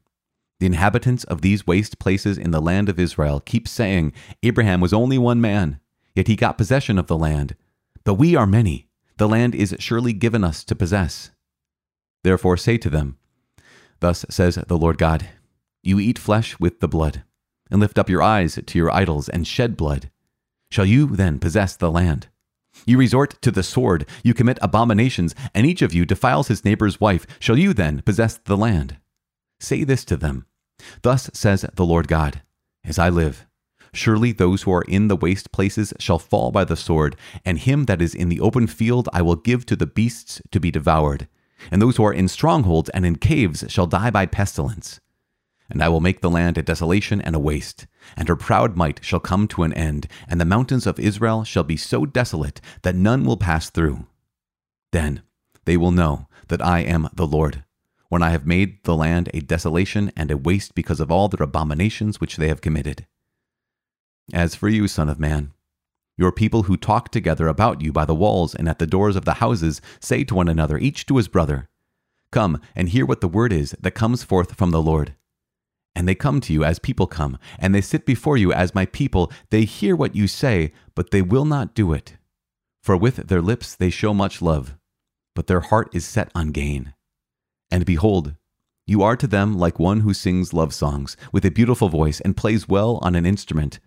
the 0.61 0.67
inhabitants 0.67 1.23
of 1.23 1.41
these 1.41 1.65
waste 1.65 1.97
places 1.97 2.37
in 2.37 2.51
the 2.51 2.61
land 2.61 2.87
of 2.87 2.99
Israel 2.99 3.39
keep 3.39 3.67
saying, 3.67 4.13
Abraham 4.43 4.79
was 4.79 4.93
only 4.93 5.17
one 5.17 5.41
man, 5.41 5.79
yet 6.13 6.27
he 6.27 6.35
got 6.35 6.59
possession 6.59 6.99
of 6.99 7.07
the 7.07 7.17
land. 7.17 7.55
But 8.03 8.13
we 8.13 8.35
are 8.35 8.45
many. 8.45 8.87
The 9.17 9.27
land 9.27 9.55
is 9.55 9.75
surely 9.79 10.13
given 10.13 10.43
us 10.43 10.63
to 10.65 10.75
possess. 10.75 11.31
Therefore 12.23 12.57
say 12.57 12.77
to 12.77 12.91
them, 12.91 13.17
Thus 14.01 14.23
says 14.29 14.53
the 14.67 14.77
Lord 14.77 14.99
God 14.99 15.29
You 15.81 15.99
eat 15.99 16.19
flesh 16.19 16.59
with 16.59 16.79
the 16.79 16.87
blood, 16.87 17.23
and 17.71 17.79
lift 17.79 17.97
up 17.97 18.07
your 18.07 18.21
eyes 18.21 18.59
to 18.63 18.77
your 18.77 18.93
idols 18.93 19.29
and 19.29 19.47
shed 19.47 19.75
blood. 19.75 20.11
Shall 20.69 20.85
you 20.85 21.07
then 21.07 21.39
possess 21.39 21.75
the 21.75 21.89
land? 21.89 22.27
You 22.85 22.99
resort 22.99 23.41
to 23.41 23.49
the 23.49 23.63
sword, 23.63 24.07
you 24.23 24.35
commit 24.35 24.59
abominations, 24.61 25.33
and 25.55 25.65
each 25.65 25.81
of 25.81 25.91
you 25.91 26.05
defiles 26.05 26.49
his 26.49 26.63
neighbor's 26.63 27.01
wife. 27.01 27.25
Shall 27.39 27.57
you 27.57 27.73
then 27.73 28.03
possess 28.03 28.37
the 28.37 28.55
land? 28.55 28.97
Say 29.59 29.83
this 29.83 30.05
to 30.05 30.15
them 30.15 30.45
Thus 31.01 31.29
says 31.33 31.65
the 31.75 31.85
Lord 31.85 32.07
God, 32.07 32.41
As 32.83 32.97
I 32.99 33.09
live, 33.09 33.45
surely 33.93 34.31
those 34.31 34.63
who 34.63 34.71
are 34.71 34.83
in 34.83 35.07
the 35.07 35.15
waste 35.15 35.51
places 35.51 35.93
shall 35.99 36.19
fall 36.19 36.51
by 36.51 36.63
the 36.63 36.77
sword, 36.77 37.15
and 37.43 37.59
him 37.59 37.85
that 37.85 38.01
is 38.01 38.15
in 38.15 38.29
the 38.29 38.39
open 38.39 38.67
field 38.67 39.09
I 39.13 39.21
will 39.21 39.35
give 39.35 39.65
to 39.67 39.75
the 39.75 39.87
beasts 39.87 40.41
to 40.51 40.59
be 40.59 40.71
devoured. 40.71 41.27
and 41.69 41.81
those 41.81 41.97
who 41.97 42.03
are 42.03 42.13
in 42.13 42.27
strongholds 42.27 42.89
and 42.89 43.05
in 43.05 43.15
caves 43.17 43.63
shall 43.67 43.85
die 43.85 44.09
by 44.09 44.25
pestilence. 44.25 44.99
And 45.69 45.81
I 45.81 45.89
will 45.89 46.01
make 46.01 46.21
the 46.21 46.29
land 46.29 46.57
a 46.57 46.63
desolation 46.63 47.21
and 47.21 47.35
a 47.35 47.39
waste, 47.39 47.85
and 48.17 48.27
her 48.27 48.35
proud 48.35 48.75
might 48.75 49.03
shall 49.05 49.19
come 49.19 49.47
to 49.49 49.63
an 49.63 49.73
end, 49.73 50.07
and 50.27 50.41
the 50.41 50.45
mountains 50.45 50.87
of 50.87 50.99
Israel 50.99 51.43
shall 51.43 51.63
be 51.63 51.77
so 51.77 52.05
desolate 52.05 52.59
that 52.81 52.95
none 52.95 53.23
will 53.23 53.37
pass 53.37 53.69
through. 53.69 54.05
Then 54.91 55.21
they 55.65 55.77
will 55.77 55.91
know 55.91 56.27
that 56.47 56.61
I 56.61 56.79
am 56.79 57.07
the 57.13 57.27
Lord, 57.27 57.63
when 58.11 58.21
I 58.21 58.31
have 58.31 58.45
made 58.45 58.83
the 58.83 58.93
land 58.93 59.29
a 59.33 59.39
desolation 59.39 60.11
and 60.17 60.29
a 60.29 60.37
waste 60.37 60.75
because 60.75 60.99
of 60.99 61.09
all 61.09 61.29
their 61.29 61.45
abominations 61.45 62.19
which 62.19 62.35
they 62.35 62.49
have 62.49 62.59
committed. 62.59 63.07
As 64.33 64.53
for 64.53 64.67
you, 64.67 64.89
Son 64.89 65.07
of 65.07 65.17
Man, 65.17 65.53
your 66.17 66.33
people 66.33 66.63
who 66.63 66.75
talk 66.75 67.07
together 67.07 67.47
about 67.47 67.79
you 67.79 67.93
by 67.93 68.03
the 68.03 68.13
walls 68.13 68.53
and 68.53 68.67
at 68.67 68.79
the 68.79 68.85
doors 68.85 69.15
of 69.15 69.23
the 69.23 69.35
houses 69.35 69.79
say 70.01 70.25
to 70.25 70.35
one 70.35 70.49
another, 70.49 70.77
each 70.77 71.05
to 71.05 71.15
his 71.15 71.29
brother, 71.29 71.69
Come 72.33 72.59
and 72.75 72.89
hear 72.89 73.05
what 73.05 73.21
the 73.21 73.29
word 73.29 73.53
is 73.53 73.77
that 73.79 73.91
comes 73.91 74.25
forth 74.25 74.57
from 74.57 74.71
the 74.71 74.81
Lord. 74.81 75.15
And 75.95 76.05
they 76.05 76.13
come 76.13 76.41
to 76.41 76.51
you 76.51 76.65
as 76.65 76.79
people 76.79 77.07
come, 77.07 77.37
and 77.59 77.73
they 77.73 77.79
sit 77.79 78.05
before 78.05 78.35
you 78.35 78.51
as 78.51 78.75
my 78.75 78.85
people. 78.87 79.31
They 79.51 79.63
hear 79.63 79.95
what 79.95 80.17
you 80.17 80.27
say, 80.27 80.73
but 80.95 81.11
they 81.11 81.21
will 81.21 81.45
not 81.45 81.73
do 81.73 81.93
it. 81.93 82.17
For 82.83 82.97
with 82.97 83.27
their 83.29 83.41
lips 83.41 83.73
they 83.73 83.89
show 83.89 84.13
much 84.13 84.41
love, 84.41 84.75
but 85.33 85.47
their 85.47 85.61
heart 85.61 85.89
is 85.93 86.03
set 86.03 86.29
on 86.35 86.51
gain. 86.51 86.93
And 87.71 87.85
behold, 87.85 88.35
you 88.85 89.01
are 89.01 89.15
to 89.15 89.27
them 89.27 89.57
like 89.57 89.79
one 89.79 90.01
who 90.01 90.13
sings 90.13 90.53
love 90.53 90.73
songs 90.73 91.15
with 91.31 91.45
a 91.45 91.51
beautiful 91.51 91.89
voice 91.89 92.19
and 92.19 92.35
plays 92.35 92.67
well 92.67 92.99
on 93.01 93.15
an 93.15 93.25
instrument, 93.25 93.79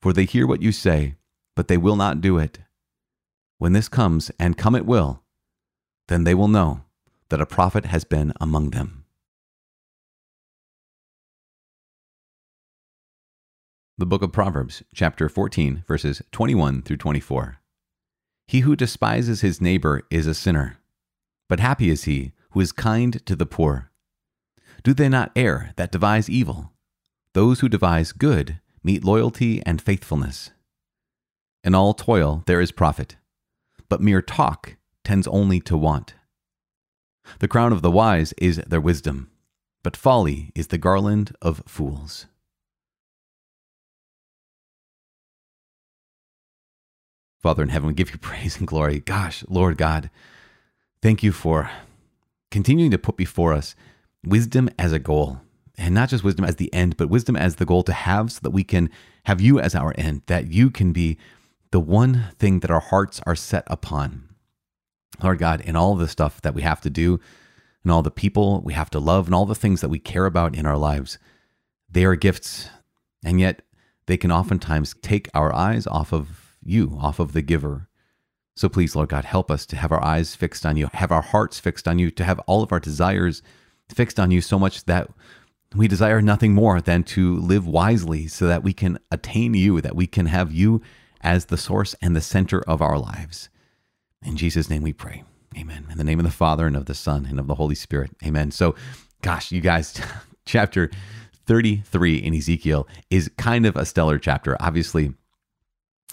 for 0.00 0.12
they 0.12 0.24
hear 0.24 0.46
what 0.46 0.62
you 0.62 0.72
say 0.72 1.16
but 1.56 1.68
they 1.68 1.78
will 1.78 1.96
not 1.96 2.20
do 2.20 2.38
it. 2.38 2.58
When 3.58 3.72
this 3.72 3.88
comes, 3.88 4.30
and 4.38 4.58
come 4.58 4.76
it 4.76 4.86
will, 4.86 5.22
then 6.08 6.24
they 6.24 6.34
will 6.34 6.46
know 6.46 6.82
that 7.30 7.40
a 7.40 7.46
prophet 7.46 7.86
has 7.86 8.04
been 8.04 8.32
among 8.40 8.70
them. 8.70 9.04
The 13.98 14.06
book 14.06 14.20
of 14.20 14.30
Proverbs, 14.30 14.82
chapter 14.94 15.30
14, 15.30 15.84
verses 15.88 16.20
21 16.30 16.82
through 16.82 16.98
24. 16.98 17.58
He 18.46 18.60
who 18.60 18.76
despises 18.76 19.40
his 19.40 19.60
neighbor 19.62 20.02
is 20.10 20.26
a 20.26 20.34
sinner, 20.34 20.76
but 21.48 21.58
happy 21.58 21.88
is 21.88 22.04
he 22.04 22.32
who 22.56 22.62
is 22.62 22.72
kind 22.72 23.20
to 23.26 23.36
the 23.36 23.44
poor. 23.44 23.90
Do 24.82 24.94
they 24.94 25.10
not 25.10 25.30
err 25.36 25.74
that 25.76 25.92
devise 25.92 26.30
evil? 26.30 26.72
Those 27.34 27.60
who 27.60 27.68
devise 27.68 28.12
good 28.12 28.60
meet 28.82 29.04
loyalty 29.04 29.62
and 29.66 29.78
faithfulness. 29.78 30.52
In 31.62 31.74
all 31.74 31.92
toil 31.92 32.44
there 32.46 32.62
is 32.62 32.72
profit, 32.72 33.16
but 33.90 34.00
mere 34.00 34.22
talk 34.22 34.76
tends 35.04 35.26
only 35.26 35.60
to 35.60 35.76
want. 35.76 36.14
The 37.40 37.48
crown 37.48 37.74
of 37.74 37.82
the 37.82 37.90
wise 37.90 38.32
is 38.38 38.56
their 38.66 38.80
wisdom, 38.80 39.30
but 39.82 39.94
folly 39.94 40.50
is 40.54 40.68
the 40.68 40.78
garland 40.78 41.36
of 41.42 41.62
fools. 41.66 42.24
Father 47.38 47.62
in 47.62 47.68
heaven, 47.68 47.88
we 47.88 47.92
give 47.92 48.12
you 48.12 48.18
praise 48.30 48.56
and 48.56 48.66
glory. 48.66 49.00
Gosh, 49.00 49.44
Lord 49.46 49.76
God, 49.76 50.08
thank 51.02 51.22
you 51.22 51.32
for 51.32 51.70
continuing 52.56 52.90
to 52.90 52.96
put 52.96 53.18
before 53.18 53.52
us 53.52 53.74
wisdom 54.24 54.70
as 54.78 54.90
a 54.90 54.98
goal. 54.98 55.42
And 55.76 55.94
not 55.94 56.08
just 56.08 56.24
wisdom 56.24 56.46
as 56.46 56.56
the 56.56 56.72
end, 56.72 56.96
but 56.96 57.10
wisdom 57.10 57.36
as 57.36 57.56
the 57.56 57.66
goal 57.66 57.82
to 57.82 57.92
have 57.92 58.32
so 58.32 58.40
that 58.44 58.50
we 58.50 58.64
can 58.64 58.88
have 59.26 59.42
you 59.42 59.60
as 59.60 59.74
our 59.74 59.92
end, 59.98 60.22
that 60.24 60.50
you 60.50 60.70
can 60.70 60.94
be 60.94 61.18
the 61.70 61.80
one 61.80 62.28
thing 62.38 62.60
that 62.60 62.70
our 62.70 62.80
hearts 62.80 63.20
are 63.26 63.34
set 63.34 63.64
upon. 63.66 64.30
Lord 65.22 65.38
God, 65.38 65.60
in 65.60 65.76
all 65.76 65.96
the 65.96 66.08
stuff 66.08 66.40
that 66.40 66.54
we 66.54 66.62
have 66.62 66.80
to 66.80 66.88
do, 66.88 67.20
and 67.84 67.92
all 67.92 68.00
the 68.00 68.10
people 68.10 68.62
we 68.64 68.72
have 68.72 68.88
to 68.88 69.00
love, 69.00 69.26
and 69.26 69.34
all 69.34 69.44
the 69.44 69.54
things 69.54 69.82
that 69.82 69.90
we 69.90 69.98
care 69.98 70.24
about 70.24 70.56
in 70.56 70.64
our 70.64 70.78
lives, 70.78 71.18
they 71.90 72.06
are 72.06 72.16
gifts. 72.16 72.70
And 73.22 73.38
yet, 73.38 73.60
they 74.06 74.16
can 74.16 74.32
oftentimes 74.32 74.94
take 75.02 75.28
our 75.34 75.54
eyes 75.54 75.86
off 75.86 76.10
of 76.10 76.56
you, 76.62 76.96
off 77.02 77.20
of 77.20 77.34
the 77.34 77.42
giver. 77.42 77.90
So 78.56 78.70
please, 78.70 78.96
Lord 78.96 79.10
God, 79.10 79.26
help 79.26 79.50
us 79.50 79.66
to 79.66 79.76
have 79.76 79.92
our 79.92 80.02
eyes 80.02 80.34
fixed 80.34 80.64
on 80.64 80.78
you, 80.78 80.88
have 80.94 81.12
our 81.12 81.22
hearts 81.22 81.60
fixed 81.60 81.86
on 81.86 81.98
you, 81.98 82.10
to 82.12 82.24
have 82.24 82.38
all 82.40 82.62
of 82.62 82.72
our 82.72 82.80
desires 82.80 83.42
fixed 83.88 84.18
on 84.18 84.30
you 84.30 84.40
so 84.40 84.58
much 84.58 84.84
that 84.86 85.10
we 85.74 85.86
desire 85.86 86.22
nothing 86.22 86.54
more 86.54 86.80
than 86.80 87.02
to 87.02 87.36
live 87.36 87.66
wisely 87.66 88.26
so 88.26 88.46
that 88.46 88.62
we 88.62 88.72
can 88.72 88.98
attain 89.10 89.52
you, 89.52 89.80
that 89.82 89.94
we 89.94 90.06
can 90.06 90.26
have 90.26 90.52
you 90.52 90.80
as 91.20 91.46
the 91.46 91.58
source 91.58 91.94
and 92.00 92.16
the 92.16 92.20
center 92.20 92.60
of 92.62 92.80
our 92.80 92.98
lives. 92.98 93.50
In 94.24 94.38
Jesus' 94.38 94.70
name 94.70 94.82
we 94.82 94.94
pray. 94.94 95.24
Amen. 95.56 95.86
In 95.90 95.98
the 95.98 96.04
name 96.04 96.18
of 96.18 96.24
the 96.24 96.30
Father 96.30 96.66
and 96.66 96.76
of 96.76 96.86
the 96.86 96.94
Son 96.94 97.26
and 97.26 97.38
of 97.38 97.46
the 97.46 97.54
Holy 97.56 97.74
Spirit. 97.74 98.10
Amen. 98.24 98.50
So, 98.50 98.74
gosh, 99.20 99.52
you 99.52 99.60
guys, 99.60 100.00
chapter 100.46 100.90
33 101.46 102.16
in 102.16 102.34
Ezekiel 102.34 102.88
is 103.10 103.30
kind 103.36 103.66
of 103.66 103.76
a 103.76 103.84
stellar 103.84 104.18
chapter. 104.18 104.56
Obviously, 104.60 105.12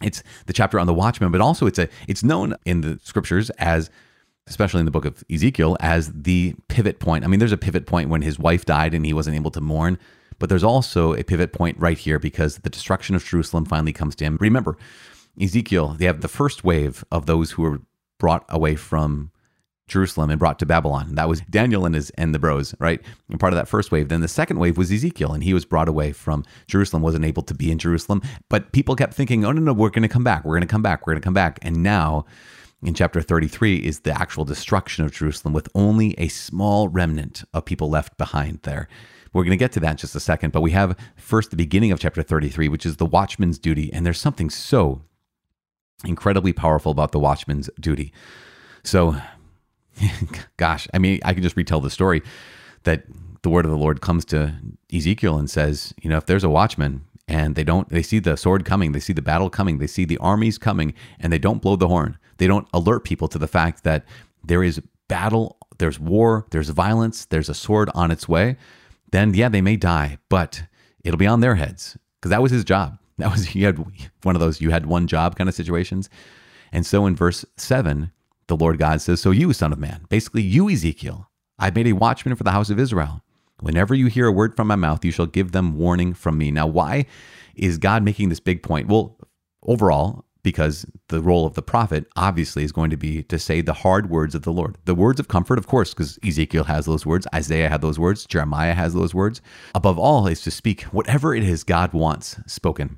it's 0.03 0.23
the 0.45 0.53
chapter 0.53 0.79
on 0.79 0.87
the 0.87 0.93
watchman, 0.93 1.31
but 1.31 1.41
also 1.41 1.65
it's 1.65 1.79
a 1.79 1.87
it's 2.07 2.23
known 2.23 2.55
in 2.65 2.81
the 2.81 2.99
scriptures 3.03 3.49
as 3.51 3.89
especially 4.47 4.79
in 4.79 4.85
the 4.85 4.91
book 4.91 5.05
of 5.05 5.23
Ezekiel 5.31 5.77
as 5.79 6.11
the 6.11 6.55
pivot 6.67 6.99
point. 6.99 7.23
I 7.23 7.27
mean, 7.27 7.39
there's 7.39 7.53
a 7.53 7.57
pivot 7.57 7.85
point 7.85 8.09
when 8.09 8.21
his 8.21 8.37
wife 8.37 8.65
died 8.65 8.93
and 8.93 9.05
he 9.05 9.13
wasn't 9.13 9.35
able 9.35 9.51
to 9.51 9.61
mourn. 9.61 9.97
But 10.39 10.49
there's 10.49 10.63
also 10.63 11.13
a 11.13 11.23
pivot 11.23 11.53
point 11.53 11.79
right 11.79 11.97
here 11.97 12.19
because 12.19 12.57
the 12.57 12.69
destruction 12.69 13.15
of 13.15 13.23
Jerusalem 13.23 13.65
finally 13.65 13.93
comes 13.93 14.15
to 14.15 14.25
him. 14.25 14.37
Remember, 14.41 14.77
Ezekiel, 15.39 15.95
they 15.97 16.05
have 16.05 16.21
the 16.21 16.27
first 16.27 16.63
wave 16.63 17.05
of 17.11 17.25
those 17.25 17.51
who 17.51 17.61
were 17.61 17.81
brought 18.17 18.45
away 18.49 18.75
from 18.75 19.31
Jerusalem 19.87 20.29
and 20.29 20.39
brought 20.39 20.59
to 20.59 20.65
Babylon. 20.65 21.15
That 21.15 21.27
was 21.27 21.41
Daniel 21.49 21.85
and 21.85 21.93
his 21.93 22.09
and 22.11 22.33
the 22.33 22.39
bros, 22.39 22.73
right? 22.79 23.01
And 23.29 23.39
part 23.39 23.53
of 23.53 23.57
that 23.57 23.67
first 23.67 23.91
wave. 23.91 24.09
Then 24.09 24.21
the 24.21 24.27
second 24.27 24.59
wave 24.59 24.77
was 24.77 24.91
Ezekiel, 24.91 25.33
and 25.33 25.43
he 25.43 25.53
was 25.53 25.65
brought 25.65 25.89
away 25.89 26.11
from 26.11 26.45
Jerusalem, 26.67 27.03
wasn't 27.03 27.25
able 27.25 27.43
to 27.43 27.53
be 27.53 27.71
in 27.71 27.79
Jerusalem. 27.79 28.21
But 28.49 28.71
people 28.71 28.95
kept 28.95 29.13
thinking, 29.13 29.43
oh 29.45 29.51
no, 29.51 29.61
no, 29.61 29.73
we're 29.73 29.89
gonna 29.89 30.07
come 30.07 30.23
back, 30.23 30.45
we're 30.45 30.55
gonna 30.55 30.65
come 30.67 30.81
back, 30.81 31.05
we're 31.05 31.13
gonna 31.13 31.21
come 31.21 31.33
back. 31.33 31.59
And 31.61 31.83
now 31.83 32.25
in 32.81 32.93
chapter 32.93 33.21
33 33.21 33.77
is 33.77 34.01
the 34.01 34.11
actual 34.11 34.45
destruction 34.45 35.05
of 35.05 35.11
Jerusalem 35.11 35.53
with 35.53 35.69
only 35.73 36.13
a 36.17 36.27
small 36.27 36.89
remnant 36.89 37.43
of 37.53 37.65
people 37.65 37.89
left 37.89 38.17
behind 38.17 38.59
there. 38.63 38.87
We're 39.31 39.43
going 39.43 39.51
to 39.51 39.57
get 39.57 39.71
to 39.73 39.79
that 39.79 39.91
in 39.91 39.97
just 39.97 40.15
a 40.15 40.19
second, 40.19 40.51
but 40.51 40.61
we 40.61 40.71
have 40.71 40.97
first 41.15 41.49
the 41.49 41.55
beginning 41.55 41.91
of 41.91 41.99
chapter 41.99 42.21
33, 42.21 42.67
which 42.67 42.85
is 42.85 42.97
the 42.97 43.05
watchman's 43.05 43.57
duty. 43.57 43.91
And 43.91 44.05
there's 44.05 44.19
something 44.19 44.49
so 44.49 45.01
incredibly 46.05 46.53
powerful 46.53 46.91
about 46.91 47.13
the 47.13 47.19
watchman's 47.19 47.69
duty. 47.79 48.13
So, 48.83 49.15
gosh, 50.57 50.87
I 50.93 50.99
mean, 50.99 51.19
I 51.23 51.33
can 51.33 51.43
just 51.43 51.57
retell 51.57 51.81
the 51.81 51.89
story 51.89 52.21
that 52.83 53.03
the 53.41 53.49
word 53.49 53.65
of 53.65 53.71
the 53.71 53.77
Lord 53.77 54.01
comes 54.01 54.25
to 54.25 54.53
Ezekiel 54.93 55.37
and 55.37 55.49
says, 55.49 55.93
you 56.01 56.09
know, 56.09 56.17
if 56.17 56.25
there's 56.25 56.43
a 56.43 56.49
watchman 56.49 57.03
and 57.27 57.55
they 57.55 57.63
don't, 57.63 57.89
they 57.89 58.01
see 58.01 58.19
the 58.19 58.37
sword 58.37 58.65
coming, 58.65 58.91
they 58.91 58.99
see 58.99 59.13
the 59.13 59.21
battle 59.21 59.49
coming, 59.49 59.77
they 59.77 59.87
see 59.87 60.05
the 60.05 60.17
armies 60.17 60.57
coming, 60.57 60.93
and 61.19 61.31
they 61.31 61.37
don't 61.37 61.61
blow 61.61 61.75
the 61.75 61.87
horn, 61.87 62.17
they 62.37 62.47
don't 62.47 62.67
alert 62.73 63.03
people 63.03 63.27
to 63.29 63.37
the 63.37 63.47
fact 63.47 63.83
that 63.83 64.05
there 64.43 64.63
is 64.63 64.81
battle, 65.07 65.57
there's 65.77 65.99
war, 65.99 66.45
there's 66.51 66.69
violence, 66.69 67.25
there's 67.25 67.49
a 67.49 67.53
sword 67.53 67.89
on 67.93 68.11
its 68.11 68.27
way 68.27 68.57
then 69.13 69.33
yeah, 69.35 69.47
they 69.47 69.61
may 69.61 69.77
die, 69.77 70.17
but 70.27 70.63
it'll 71.03 71.19
be 71.19 71.27
on 71.27 71.39
their 71.39 71.53
heads 71.55 71.95
because 72.19 72.31
that 72.31 72.41
was 72.41 72.51
his 72.51 72.63
job. 72.63 72.97
That 73.19 73.31
was 73.31 73.45
he 73.55 73.61
had 73.61 73.77
one 74.23 74.35
of 74.35 74.41
those 74.41 74.59
you 74.59 74.71
had 74.71 74.87
one 74.87 75.07
job 75.07 75.37
kind 75.37 75.47
of 75.47 75.55
situations. 75.55 76.09
And 76.71 76.85
so 76.85 77.05
in 77.05 77.15
verse 77.15 77.45
7, 77.55 78.11
the 78.57 78.63
Lord 78.63 78.77
God 78.77 79.01
says, 79.01 79.19
"So 79.19 79.31
you, 79.31 79.51
son 79.53 79.73
of 79.73 79.79
man, 79.79 80.05
basically 80.09 80.43
you 80.43 80.69
Ezekiel, 80.69 81.29
I've 81.57 81.75
made 81.75 81.87
a 81.87 81.93
watchman 81.93 82.35
for 82.35 82.43
the 82.43 82.51
house 82.51 82.69
of 82.69 82.79
Israel. 82.79 83.21
Whenever 83.59 83.95
you 83.95 84.07
hear 84.07 84.27
a 84.27 84.31
word 84.31 84.55
from 84.55 84.67
my 84.67 84.75
mouth, 84.75 85.03
you 85.03 85.11
shall 85.11 85.25
give 85.25 85.51
them 85.51 85.77
warning 85.77 86.13
from 86.13 86.37
me." 86.37 86.51
Now, 86.51 86.67
why 86.67 87.05
is 87.55 87.77
God 87.77 88.03
making 88.03 88.29
this 88.29 88.39
big 88.39 88.61
point? 88.61 88.87
Well, 88.87 89.17
overall, 89.63 90.25
because 90.43 90.85
the 91.07 91.21
role 91.21 91.45
of 91.45 91.53
the 91.53 91.61
prophet 91.61 92.05
obviously 92.15 92.63
is 92.63 92.73
going 92.73 92.89
to 92.89 92.97
be 92.97 93.23
to 93.23 93.39
say 93.39 93.61
the 93.61 93.73
hard 93.73 94.09
words 94.09 94.35
of 94.35 94.41
the 94.41 94.51
Lord. 94.51 94.77
The 94.85 94.93
words 94.93 95.19
of 95.19 95.29
comfort, 95.29 95.57
of 95.57 95.67
course, 95.67 95.93
because 95.93 96.19
Ezekiel 96.23 96.65
has 96.65 96.85
those 96.85 97.05
words, 97.05 97.25
Isaiah 97.33 97.69
had 97.69 97.81
those 97.81 97.97
words, 97.97 98.25
Jeremiah 98.25 98.73
has 98.73 98.93
those 98.93 99.13
words. 99.15 99.41
Above 99.73 99.97
all, 99.97 100.27
is 100.27 100.41
to 100.41 100.51
speak 100.51 100.81
whatever 100.83 101.33
it 101.33 101.43
is 101.43 101.63
God 101.63 101.93
wants 101.93 102.39
spoken. 102.45 102.97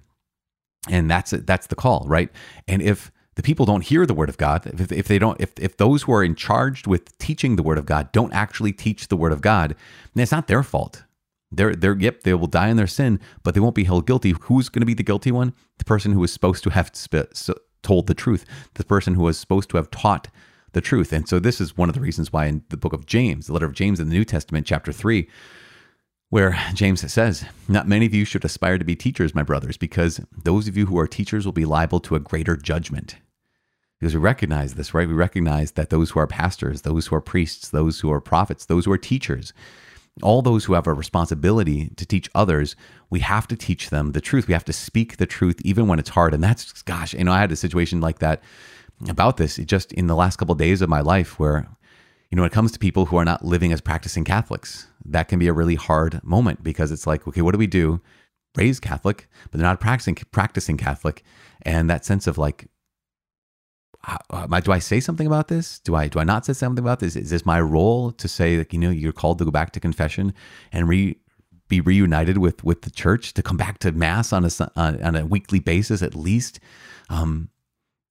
And 0.90 1.10
that's 1.10 1.34
it, 1.34 1.46
that's 1.46 1.68
the 1.68 1.76
call, 1.76 2.06
right? 2.08 2.32
And 2.68 2.82
if 2.82 3.12
the 3.36 3.44
people 3.44 3.66
don't 3.66 3.84
hear 3.84 4.06
the 4.06 4.14
word 4.14 4.30
of 4.30 4.38
God, 4.38 4.66
if, 4.66 4.92
if 4.92 5.08
they 5.08 5.20
don't, 5.20 5.40
if, 5.40 5.52
if 5.60 5.78
those 5.78 6.04
who 6.04 6.14
are 6.14 6.24
in 6.24 6.36
charge 6.36 6.88
with 6.88 7.18
teaching 7.18 7.56
the 7.56 7.64
word 7.64 7.78
of 7.78 7.86
God 7.86 8.12
don't 8.12 8.34
actually 8.34 8.72
teach 8.72 9.08
the 9.08 9.18
word 9.18 9.34
of 9.34 9.42
God, 9.42 9.76
then 10.14 10.24
it's 10.24 10.32
not 10.32 10.48
their 10.48 10.64
fault. 10.64 11.04
They're, 11.52 11.76
they're, 11.76 11.98
yep, 11.98 12.24
they 12.24 12.34
will 12.34 12.48
die 12.48 12.70
in 12.70 12.78
their 12.78 12.88
sin, 12.88 13.20
but 13.44 13.54
they 13.54 13.60
won't 13.60 13.76
be 13.76 13.84
held 13.84 14.08
guilty. 14.08 14.34
Who's 14.42 14.70
going 14.70 14.82
to 14.82 14.86
be 14.86 14.94
the 14.94 15.04
guilty 15.04 15.32
one? 15.32 15.54
The 15.78 15.86
person 15.86 16.12
who 16.12 16.20
was 16.20 16.34
supposed 16.34 16.64
to 16.64 16.70
have 16.72 16.92
sp- 16.96 17.32
so, 17.34 17.56
told 17.84 18.08
the 18.08 18.14
truth, 18.14 18.46
the 18.74 18.84
person 18.84 19.16
who 19.16 19.24
was 19.24 19.38
supposed 19.38 19.70
to 19.70 19.78
have 19.78 19.92
taught 19.92 20.30
the 20.72 20.82
truth. 20.82 21.14
And 21.14 21.28
so, 21.28 21.40
this 21.40 21.62
is 21.62 21.78
one 21.78 21.88
of 21.88 21.96
the 21.96 22.02
reasons 22.02 22.34
why 22.34 22.48
in 22.48 22.64
the 22.70 22.78
book 22.78 22.94
of 22.94 23.06
James, 23.06 23.48
the 23.48 23.54
letter 23.54 23.66
of 23.66 23.74
James 23.74 24.00
in 24.00 24.10
the 24.10 24.16
New 24.16 24.26
Testament, 24.26 24.66
chapter 24.66 24.92
3, 24.92 25.30
where 26.30 26.60
James 26.74 27.10
says, 27.12 27.46
Not 27.68 27.88
many 27.88 28.06
of 28.06 28.14
you 28.14 28.26
should 28.26 28.44
aspire 28.44 28.78
to 28.78 28.86
be 28.86 28.96
teachers, 28.96 29.36
my 29.36 29.44
brothers, 29.44 29.78
because 29.78 30.20
those 30.44 30.68
of 30.68 30.76
you 30.76 30.88
who 30.88 30.98
are 30.98 31.08
teachers 31.08 31.46
will 31.46 31.54
be 31.54 31.66
liable 31.66 32.00
to 32.02 32.16
a 32.16 32.20
greater 32.20 32.58
judgment. 32.58 33.16
Because 34.00 34.14
we 34.14 34.20
recognize 34.20 34.76
this, 34.76 34.94
right? 34.94 35.08
We 35.08 35.14
recognize 35.14 35.74
that 35.74 35.90
those 35.90 36.12
who 36.12 36.20
are 36.20 36.28
pastors, 36.28 36.82
those 36.82 37.08
who 37.08 37.16
are 37.16 37.22
priests, 37.22 37.70
those 37.70 38.00
who 38.00 38.12
are 38.12 38.22
prophets, 38.22 38.66
those 38.66 38.86
who 38.86 38.92
are 38.92 38.98
teachers, 38.98 39.54
all 40.22 40.42
those 40.42 40.66
who 40.66 40.74
have 40.74 40.88
a 40.88 40.94
responsibility 40.94 41.90
to 41.96 42.06
teach 42.06 42.30
others, 42.36 42.76
we 43.10 43.20
have 43.20 43.48
to 43.48 43.56
teach 43.56 43.90
them 43.90 44.12
the 44.12 44.22
truth. 44.22 44.48
We 44.48 44.54
have 44.54 44.66
to 44.66 44.74
speak 44.74 45.18
the 45.18 45.26
truth 45.26 45.62
even 45.64 45.88
when 45.88 46.00
it's 46.00 46.10
hard. 46.10 46.34
And 46.34 46.44
that's, 46.44 46.82
gosh, 46.84 47.14
you 47.14 47.24
know, 47.24 47.32
I 47.32 47.40
had 47.40 47.52
a 47.52 47.58
situation 47.58 48.02
like 48.02 48.20
that 48.20 48.42
about 49.10 49.38
this 49.38 49.58
just 49.58 49.92
in 49.94 50.08
the 50.08 50.16
last 50.16 50.38
couple 50.38 50.54
of 50.54 50.60
days 50.60 50.82
of 50.82 50.90
my 50.90 51.02
life 51.02 51.38
where, 51.40 51.68
you 52.32 52.36
know, 52.36 52.44
when 52.44 52.52
it 52.52 52.54
comes 52.54 52.72
to 52.72 52.80
people 52.80 53.06
who 53.06 53.18
are 53.18 53.26
not 53.26 53.44
living 53.44 53.72
as 53.74 53.82
practicing 53.82 54.24
Catholics, 54.24 54.88
that 55.06 55.28
can 55.28 55.40
be 55.40 55.48
a 55.48 55.54
really 55.54 55.76
hard 55.76 56.24
moment 56.24 56.64
because 56.64 56.92
it's 56.92 57.06
like, 57.06 57.28
okay, 57.28 57.42
what 57.42 57.52
do 57.52 57.58
we 57.58 57.68
do? 57.68 58.02
Raised 58.56 58.82
Catholic, 58.82 59.28
but 59.52 59.60
they're 59.60 59.68
not 59.68 59.82
practicing 59.82 60.16
practicing 60.16 60.78
Catholic, 60.78 61.24
and 61.64 61.90
that 61.90 62.06
sense 62.06 62.26
of 62.26 62.38
like, 62.38 62.70
how, 64.06 64.60
do 64.60 64.72
I 64.72 64.80
say 64.80 65.00
something 65.00 65.26
about 65.26 65.48
this? 65.48 65.80
Do 65.80 65.96
I 65.96 66.08
do 66.08 66.20
I 66.20 66.24
not 66.24 66.46
say 66.46 66.54
something 66.54 66.84
about 66.84 67.00
this? 67.00 67.16
Is 67.16 67.32
this 67.32 67.46
my 67.46 67.60
role 67.60 68.12
to 68.12 68.28
say 68.28 68.56
that 68.56 68.72
you 68.72 68.80
know 68.80 68.90
you're 68.90 69.12
called 69.12 69.40
to 69.40 69.46
go 69.46 69.52
back 69.52 69.72
to 69.72 69.80
confession 69.80 70.34
and 70.72 70.88
re 70.88 71.18
be 71.68 71.82
reunited 71.82 72.38
with 72.38 72.64
with 72.64 72.84
the 72.84 72.92
church 72.92 73.34
to 73.34 73.42
come 73.42 73.58
back 73.58 73.80
to 73.80 73.92
mass 73.92 74.32
on 74.32 74.46
a 74.46 74.50
on 74.78 75.16
a 75.16 75.26
weekly 75.26 75.60
basis 75.60 76.02
at 76.02 76.16
least? 76.16 76.60
Um, 77.10 77.50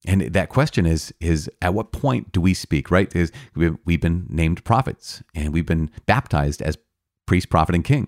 and 0.05 0.21
that 0.21 0.49
question 0.49 0.85
is 0.85 1.13
is 1.21 1.49
at 1.61 1.73
what 1.73 1.91
point 1.91 2.31
do 2.31 2.41
we 2.41 2.53
speak? 2.53 2.91
Right? 2.91 3.13
Is 3.15 3.31
we've 3.55 4.01
been 4.01 4.27
named 4.29 4.63
prophets 4.65 5.23
and 5.33 5.53
we've 5.53 5.65
been 5.65 5.89
baptized 6.05 6.61
as 6.61 6.77
priest, 7.25 7.49
prophet, 7.49 7.73
and 7.73 7.83
king. 7.83 8.07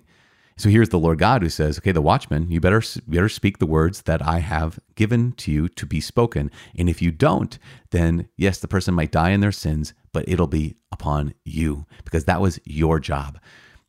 So 0.58 0.70
here's 0.70 0.90
the 0.90 1.00
Lord 1.00 1.20
God 1.20 1.44
who 1.44 1.50
says, 1.50 1.78
"Okay, 1.78 1.92
the 1.92 2.02
watchman, 2.02 2.50
you 2.50 2.60
better 2.60 2.82
better 3.08 3.30
speak 3.30 3.60
the 3.60 3.68
words 3.68 4.02
that 4.04 4.22
I 4.26 4.40
have 4.40 4.80
given 4.96 5.34
to 5.34 5.52
you 5.52 5.70
to 5.70 5.86
be 5.86 6.02
spoken. 6.02 6.50
And 6.76 6.90
if 6.90 7.02
you 7.02 7.12
don't, 7.12 7.58
then 7.92 8.28
yes, 8.38 8.58
the 8.60 8.68
person 8.68 8.96
might 8.96 9.12
die 9.12 9.30
in 9.30 9.42
their 9.42 9.52
sins, 9.52 9.94
but 10.12 10.26
it'll 10.28 10.48
be 10.48 10.76
upon 10.92 11.36
you 11.46 11.86
because 12.04 12.26
that 12.26 12.42
was 12.42 12.60
your 12.66 13.00
job." 13.00 13.40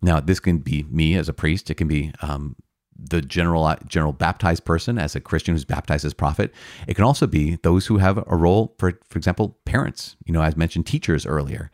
Now, 0.00 0.20
this 0.20 0.40
can 0.40 0.58
be 0.58 0.84
me 0.84 1.16
as 1.16 1.28
a 1.28 1.32
priest. 1.32 1.70
It 1.70 1.74
can 1.74 1.88
be 1.88 2.12
um, 2.20 2.54
the 2.98 3.22
general 3.22 3.74
general 3.86 4.12
baptized 4.12 4.64
person 4.64 4.98
as 4.98 5.16
a 5.16 5.20
Christian 5.20 5.54
who's 5.54 5.64
baptized 5.64 6.04
as 6.04 6.14
prophet. 6.14 6.52
It 6.86 6.94
can 6.94 7.04
also 7.04 7.26
be 7.26 7.56
those 7.62 7.86
who 7.86 7.98
have 7.98 8.18
a 8.26 8.36
role, 8.36 8.74
for 8.78 9.00
for 9.08 9.18
example, 9.18 9.58
parents. 9.64 10.16
You 10.26 10.32
know, 10.32 10.42
as 10.42 10.56
mentioned, 10.56 10.86
teachers 10.86 11.24
earlier. 11.24 11.70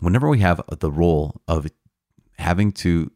Whenever 0.00 0.28
we 0.28 0.38
have 0.38 0.62
the 0.78 0.92
role 0.92 1.40
of 1.48 1.66
having 2.38 2.70
to 2.70 3.10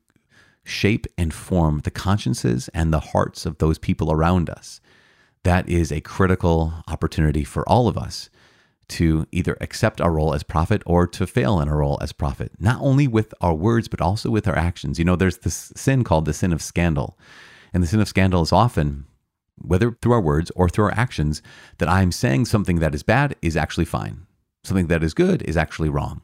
shape 0.64 1.06
and 1.18 1.32
form 1.34 1.80
the 1.80 1.90
consciences 1.90 2.68
and 2.74 2.92
the 2.92 3.00
hearts 3.00 3.46
of 3.46 3.58
those 3.58 3.78
people 3.78 4.12
around 4.12 4.48
us. 4.48 4.80
That 5.44 5.68
is 5.68 5.90
a 5.90 6.00
critical 6.00 6.74
opportunity 6.86 7.44
for 7.44 7.68
all 7.68 7.88
of 7.88 7.98
us 7.98 8.30
to 8.88 9.26
either 9.32 9.56
accept 9.60 10.00
our 10.00 10.12
role 10.12 10.34
as 10.34 10.42
prophet 10.42 10.82
or 10.86 11.06
to 11.06 11.26
fail 11.26 11.60
in 11.60 11.68
our 11.68 11.78
role 11.78 11.98
as 12.00 12.12
prophet, 12.12 12.52
not 12.58 12.78
only 12.80 13.08
with 13.08 13.32
our 13.40 13.54
words, 13.54 13.88
but 13.88 14.00
also 14.00 14.30
with 14.30 14.46
our 14.46 14.56
actions. 14.56 14.98
You 14.98 15.04
know, 15.04 15.16
there's 15.16 15.38
this 15.38 15.72
sin 15.74 16.04
called 16.04 16.26
the 16.26 16.34
sin 16.34 16.52
of 16.52 16.62
scandal. 16.62 17.18
And 17.72 17.82
the 17.82 17.86
sin 17.86 18.00
of 18.00 18.08
scandal 18.08 18.42
is 18.42 18.52
often, 18.52 19.06
whether 19.56 19.92
through 19.92 20.12
our 20.12 20.20
words 20.20 20.52
or 20.54 20.68
through 20.68 20.86
our 20.86 20.94
actions, 20.94 21.42
that 21.78 21.88
I'm 21.88 22.12
saying 22.12 22.44
something 22.44 22.80
that 22.80 22.94
is 22.94 23.02
bad 23.02 23.34
is 23.40 23.56
actually 23.56 23.86
fine. 23.86 24.26
Something 24.62 24.88
that 24.88 25.02
is 25.02 25.14
good 25.14 25.42
is 25.42 25.56
actually 25.56 25.88
wrong 25.88 26.22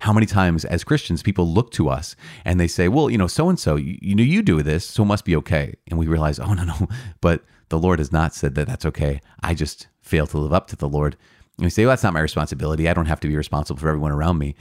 how 0.00 0.12
many 0.12 0.26
times 0.26 0.64
as 0.64 0.84
Christians 0.84 1.22
people 1.22 1.46
look 1.46 1.70
to 1.72 1.88
us 1.88 2.16
and 2.44 2.60
they 2.60 2.68
say, 2.68 2.88
well, 2.88 3.10
you 3.10 3.18
know, 3.18 3.26
so 3.26 3.48
and 3.48 3.58
so, 3.58 3.76
you 3.76 4.14
know, 4.14 4.22
you 4.22 4.42
do 4.42 4.62
this, 4.62 4.84
so 4.84 5.02
it 5.02 5.06
must 5.06 5.24
be 5.24 5.36
okay. 5.36 5.74
And 5.88 5.98
we 5.98 6.06
realize, 6.06 6.38
oh, 6.38 6.52
no, 6.52 6.64
no, 6.64 6.88
but 7.20 7.42
the 7.68 7.78
Lord 7.78 7.98
has 7.98 8.12
not 8.12 8.34
said 8.34 8.54
that 8.54 8.66
that's 8.66 8.86
okay. 8.86 9.20
I 9.42 9.54
just 9.54 9.88
fail 10.02 10.26
to 10.28 10.38
live 10.38 10.52
up 10.52 10.68
to 10.68 10.76
the 10.76 10.88
Lord. 10.88 11.16
And 11.56 11.64
we 11.64 11.70
say, 11.70 11.84
well, 11.84 11.92
that's 11.92 12.02
not 12.02 12.12
my 12.12 12.20
responsibility. 12.20 12.88
I 12.88 12.94
don't 12.94 13.06
have 13.06 13.20
to 13.20 13.28
be 13.28 13.36
responsible 13.36 13.80
for 13.80 13.88
everyone 13.88 14.12
around 14.12 14.38
me. 14.38 14.54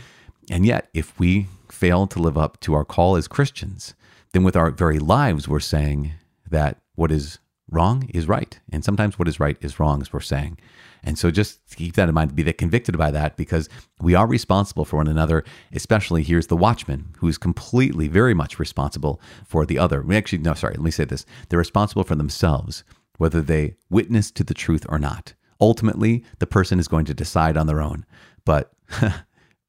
And 0.50 0.66
yet, 0.66 0.90
if 0.94 1.18
we 1.20 1.48
fail 1.70 2.08
to 2.08 2.20
live 2.20 2.38
up 2.38 2.60
to 2.62 2.74
our 2.74 2.86
call 2.86 3.16
as 3.16 3.28
Christians, 3.28 3.94
then 4.32 4.44
with 4.44 4.56
our 4.56 4.72
very 4.72 5.00
lives, 5.00 5.48
we're 5.48 5.60
saying 5.60 6.14
that 6.50 6.78
what 6.96 7.12
is 7.12 7.40
wrong 7.70 8.10
is 8.14 8.28
right. 8.28 8.60
And 8.72 8.84
sometimes 8.84 9.18
what 9.18 9.28
is 9.28 9.40
right 9.40 9.58
is 9.62 9.80
wrong, 9.80 10.02
as 10.02 10.12
we're 10.12 10.20
saying. 10.20 10.58
And 11.04 11.20
so 11.20 11.32
just 11.32 11.60
keep 11.76 11.96
that 11.96 12.08
in 12.08 12.16
mind, 12.16 12.36
be 12.36 12.44
that 12.44 12.58
convicted 12.58 12.98
by 12.98 13.12
that 13.12 13.36
because 13.36 13.68
we 14.00 14.16
are 14.16 14.26
responsible 14.26 14.86
for 14.86 14.98
one 14.98 15.08
another, 15.08 15.44
especially 15.74 16.24
here's 16.24 16.48
the 16.48 16.56
watchman 16.56 17.14
who's 17.18 17.38
completely, 17.38 18.08
very 18.08 18.34
much 18.34 18.58
responsible 18.58 19.20
for 19.46 19.66
the 19.66 19.78
other. 19.78 20.02
We 20.02 20.16
actually, 20.16 20.40
no, 20.40 20.54
sorry, 20.54 20.76
let 20.76 20.84
me 20.84 20.92
say 20.92 21.06
this. 21.06 21.26
They're 21.50 21.60
responsible 21.60 22.04
for 22.04 22.16
themselves, 22.16 22.84
whether 23.18 23.42
they 23.42 23.76
witness 23.90 24.32
to 24.32 24.44
the 24.44 24.54
truth 24.54 24.86
or 24.88 24.98
not. 24.98 25.34
Ultimately, 25.60 26.24
the 26.40 26.48
person 26.48 26.80
is 26.80 26.88
going 26.88 27.06
to 27.06 27.14
decide 27.14 27.58
on 27.58 27.68
their 27.68 27.82
own. 27.82 28.06
But 28.46 28.74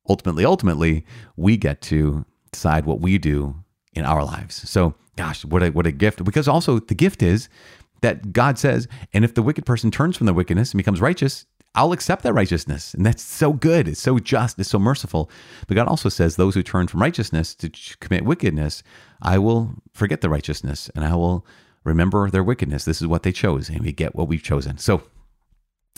ultimately, 0.09 0.45
ultimately, 0.45 1.05
we 1.37 1.57
get 1.57 1.81
to 1.83 2.25
decide 2.53 2.87
what 2.87 3.01
we 3.01 3.19
do 3.19 3.57
in 3.93 4.05
our 4.05 4.25
lives. 4.25 4.69
So, 4.69 4.95
gosh, 5.17 5.45
what 5.45 5.63
a, 5.63 5.71
what 5.71 5.87
a 5.87 5.93
gift. 5.93 6.25
Because 6.25 6.49
also, 6.49 6.79
the 6.79 6.95
gift 6.95 7.23
is 7.23 7.49
that 8.05 8.35
God 8.35 8.59
says, 8.59 8.87
and 9.15 9.25
if 9.25 9.33
the 9.35 9.43
wicked 9.43 9.65
person 9.65 9.91
turns 9.91 10.17
from 10.17 10.27
their 10.27 10.35
wickedness 10.35 10.73
and 10.73 10.79
becomes 10.79 11.01
righteous, 11.01 11.47
I'll 11.75 11.93
accept 11.93 12.23
that 12.23 12.35
righteousness. 12.35 12.93
And 12.93 13.05
that's 13.05 13.23
so 13.23 13.55
good. 13.55 13.89
It's 13.89 14.01
so 14.01 14.19
just. 14.19 14.59
It's 14.59 14.69
so 14.69 14.79
merciful. 14.79 15.31
But 15.67 15.75
God 15.75 15.89
also 15.89 16.11
says, 16.11 16.37
those 16.37 16.55
who 16.55 16.63
turn 16.63 16.87
from 16.87 17.01
righteousness 17.01 17.55
to 17.57 17.71
commit 18.01 18.25
wickedness, 18.25 18.83
I 19.23 19.39
will 19.39 19.77
forget 19.95 20.21
the 20.21 20.29
righteousness 20.29 20.91
and 20.95 21.03
I 21.03 21.15
will 21.17 21.47
remember 21.83 22.29
their 22.29 22.45
wickedness. 22.45 22.85
This 22.85 23.01
is 23.01 23.09
what 23.09 23.23
they 23.23 23.33
chose, 23.33 23.69
and 23.69 23.81
we 23.81 23.93
get 23.93 24.15
what 24.15 24.29
we've 24.29 24.43
chosen. 24.43 24.79
So, 24.79 25.03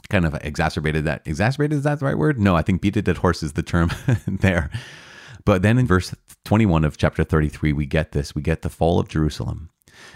kind 0.08 0.24
of 0.24 0.34
exacerbated 0.42 1.04
that. 1.04 1.22
Exacerbated, 1.26 1.78
is 1.78 1.84
that 1.84 1.98
the 1.98 2.06
right 2.06 2.18
word? 2.18 2.38
No, 2.38 2.54
I 2.54 2.62
think 2.62 2.80
beat 2.80 2.96
a 2.96 3.02
dead 3.02 3.18
horse 3.18 3.42
is 3.42 3.54
the 3.54 3.62
term 3.62 3.90
there. 4.26 4.70
But 5.44 5.62
then 5.62 5.78
in 5.78 5.86
verse 5.86 6.14
21 6.44 6.84
of 6.84 6.96
chapter 6.96 7.24
33, 7.24 7.72
we 7.72 7.86
get 7.86 8.12
this. 8.12 8.34
We 8.34 8.42
get 8.42 8.62
the 8.62 8.68
fall 8.68 8.98
of 8.98 9.08
Jerusalem. 9.08 9.70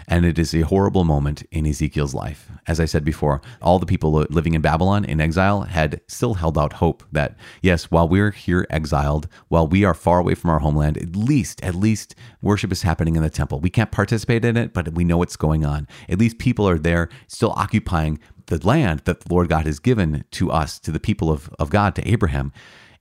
And 0.07 0.25
it 0.25 0.37
is 0.37 0.53
a 0.53 0.61
horrible 0.61 1.03
moment 1.03 1.43
in 1.51 1.65
Ezekiel's 1.65 2.13
life. 2.13 2.49
As 2.67 2.79
I 2.79 2.85
said 2.85 3.03
before, 3.03 3.41
all 3.61 3.79
the 3.79 3.85
people 3.85 4.11
living 4.29 4.53
in 4.53 4.61
Babylon 4.61 5.05
in 5.05 5.21
exile 5.21 5.61
had 5.61 6.01
still 6.07 6.35
held 6.35 6.57
out 6.57 6.73
hope 6.73 7.03
that, 7.11 7.35
yes, 7.61 7.85
while 7.85 8.07
we're 8.07 8.31
here 8.31 8.65
exiled, 8.69 9.27
while 9.47 9.67
we 9.67 9.83
are 9.83 9.93
far 9.93 10.19
away 10.19 10.35
from 10.35 10.49
our 10.49 10.59
homeland, 10.59 10.97
at 10.97 11.15
least, 11.15 11.63
at 11.63 11.75
least 11.75 12.15
worship 12.41 12.71
is 12.71 12.81
happening 12.81 13.15
in 13.15 13.23
the 13.23 13.29
temple. 13.29 13.59
We 13.59 13.69
can't 13.69 13.91
participate 13.91 14.45
in 14.45 14.57
it, 14.57 14.73
but 14.73 14.93
we 14.93 15.03
know 15.03 15.17
what's 15.17 15.35
going 15.35 15.65
on. 15.65 15.87
At 16.09 16.19
least 16.19 16.39
people 16.39 16.67
are 16.67 16.79
there 16.79 17.09
still 17.27 17.51
occupying 17.51 18.19
the 18.47 18.65
land 18.65 19.01
that 19.05 19.21
the 19.21 19.33
Lord 19.33 19.49
God 19.49 19.65
has 19.65 19.79
given 19.79 20.25
to 20.31 20.51
us, 20.51 20.79
to 20.79 20.91
the 20.91 20.99
people 20.99 21.31
of, 21.31 21.49
of 21.57 21.69
God, 21.69 21.95
to 21.95 22.07
Abraham. 22.07 22.51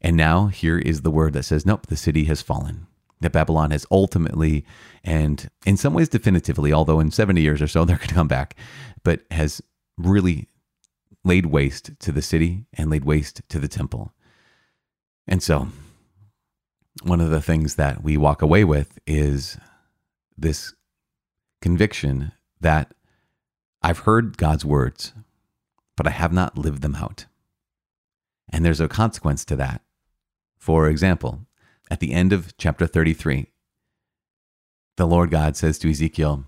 And 0.01 0.17
now 0.17 0.47
here 0.47 0.79
is 0.79 1.03
the 1.03 1.11
word 1.11 1.33
that 1.33 1.43
says, 1.43 1.67
nope, 1.67 1.87
the 1.87 1.97
city 1.97 2.25
has 2.25 2.41
fallen 2.41 2.87
that 3.21 3.33
Babylon 3.33 3.71
has 3.71 3.87
ultimately, 3.91 4.65
and 5.05 5.51
in 5.67 5.77
some 5.77 5.95
ways 5.95 6.09
definitively, 6.09 6.73
although 6.73 7.01
in 7.01 7.11
70 7.11 7.41
years 7.41 7.61
or 7.61 7.69
so 7.69 7.85
they're 7.85 7.97
going 7.97 8.09
to 8.09 8.15
come 8.15 8.29
back, 8.29 8.57
but 9.05 9.21
has 9.31 9.61
really 9.99 10.49
laid 11.25 11.47
waste 11.47 11.91
to 12.01 12.13
the 12.13 12.23
city 12.23 12.67
and 12.73 12.91
laid 12.91 13.05
waste 13.05 13.43
to 13.49 13.59
the 13.59 13.69
temple. 13.69 14.15
And 15.27 15.43
so, 15.43 15.69
one 17.03 17.21
of 17.21 17.31
the 17.31 17.43
things 17.43 17.77
that 17.77 18.03
we 18.03 18.17
walk 18.17 18.43
away 18.43 18.65
with 18.65 18.99
is 19.07 19.59
this 20.37 20.75
conviction 21.61 22.33
that 22.61 22.93
I've 23.83 24.01
heard 24.01 24.37
God's 24.37 24.65
words, 24.65 25.13
but 25.97 26.07
I 26.07 26.11
have 26.11 26.33
not 26.33 26.59
lived 26.59 26.83
them 26.83 26.97
out. 26.97 27.27
And 28.49 28.65
there's 28.65 28.81
a 28.81 28.89
consequence 28.89 29.45
to 29.47 29.57
that. 29.57 29.83
For 30.59 30.89
example, 30.89 31.47
at 31.91 32.01
the 32.01 32.13
end 32.13 32.33
of 32.33 32.57
chapter 32.57 32.87
33, 32.87 33.47
the 34.97 35.07
Lord 35.07 35.31
God 35.31 35.57
says 35.57 35.79
to 35.79 35.91
Ezekiel, 35.91 36.45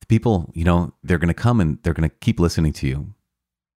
The 0.00 0.06
people, 0.06 0.50
you 0.54 0.64
know, 0.64 0.94
they're 1.02 1.18
going 1.18 1.28
to 1.28 1.34
come 1.34 1.60
and 1.60 1.78
they're 1.82 1.94
going 1.94 2.08
to 2.08 2.16
keep 2.16 2.40
listening 2.40 2.72
to 2.74 2.86
you. 2.86 3.14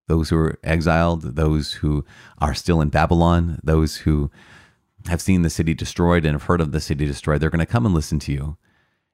Those 0.07 0.29
who 0.29 0.37
are 0.37 0.59
exiled, 0.63 1.35
those 1.35 1.73
who 1.73 2.05
are 2.39 2.53
still 2.53 2.81
in 2.81 2.89
Babylon, 2.89 3.59
those 3.63 3.97
who 3.97 4.31
have 5.07 5.21
seen 5.21 5.41
the 5.41 5.49
city 5.49 5.73
destroyed 5.73 6.25
and 6.25 6.33
have 6.33 6.43
heard 6.43 6.61
of 6.61 6.71
the 6.71 6.81
city 6.81 7.05
destroyed, 7.05 7.41
they're 7.41 7.49
going 7.49 7.59
to 7.59 7.65
come 7.65 7.85
and 7.85 7.95
listen 7.95 8.19
to 8.19 8.31
you. 8.31 8.57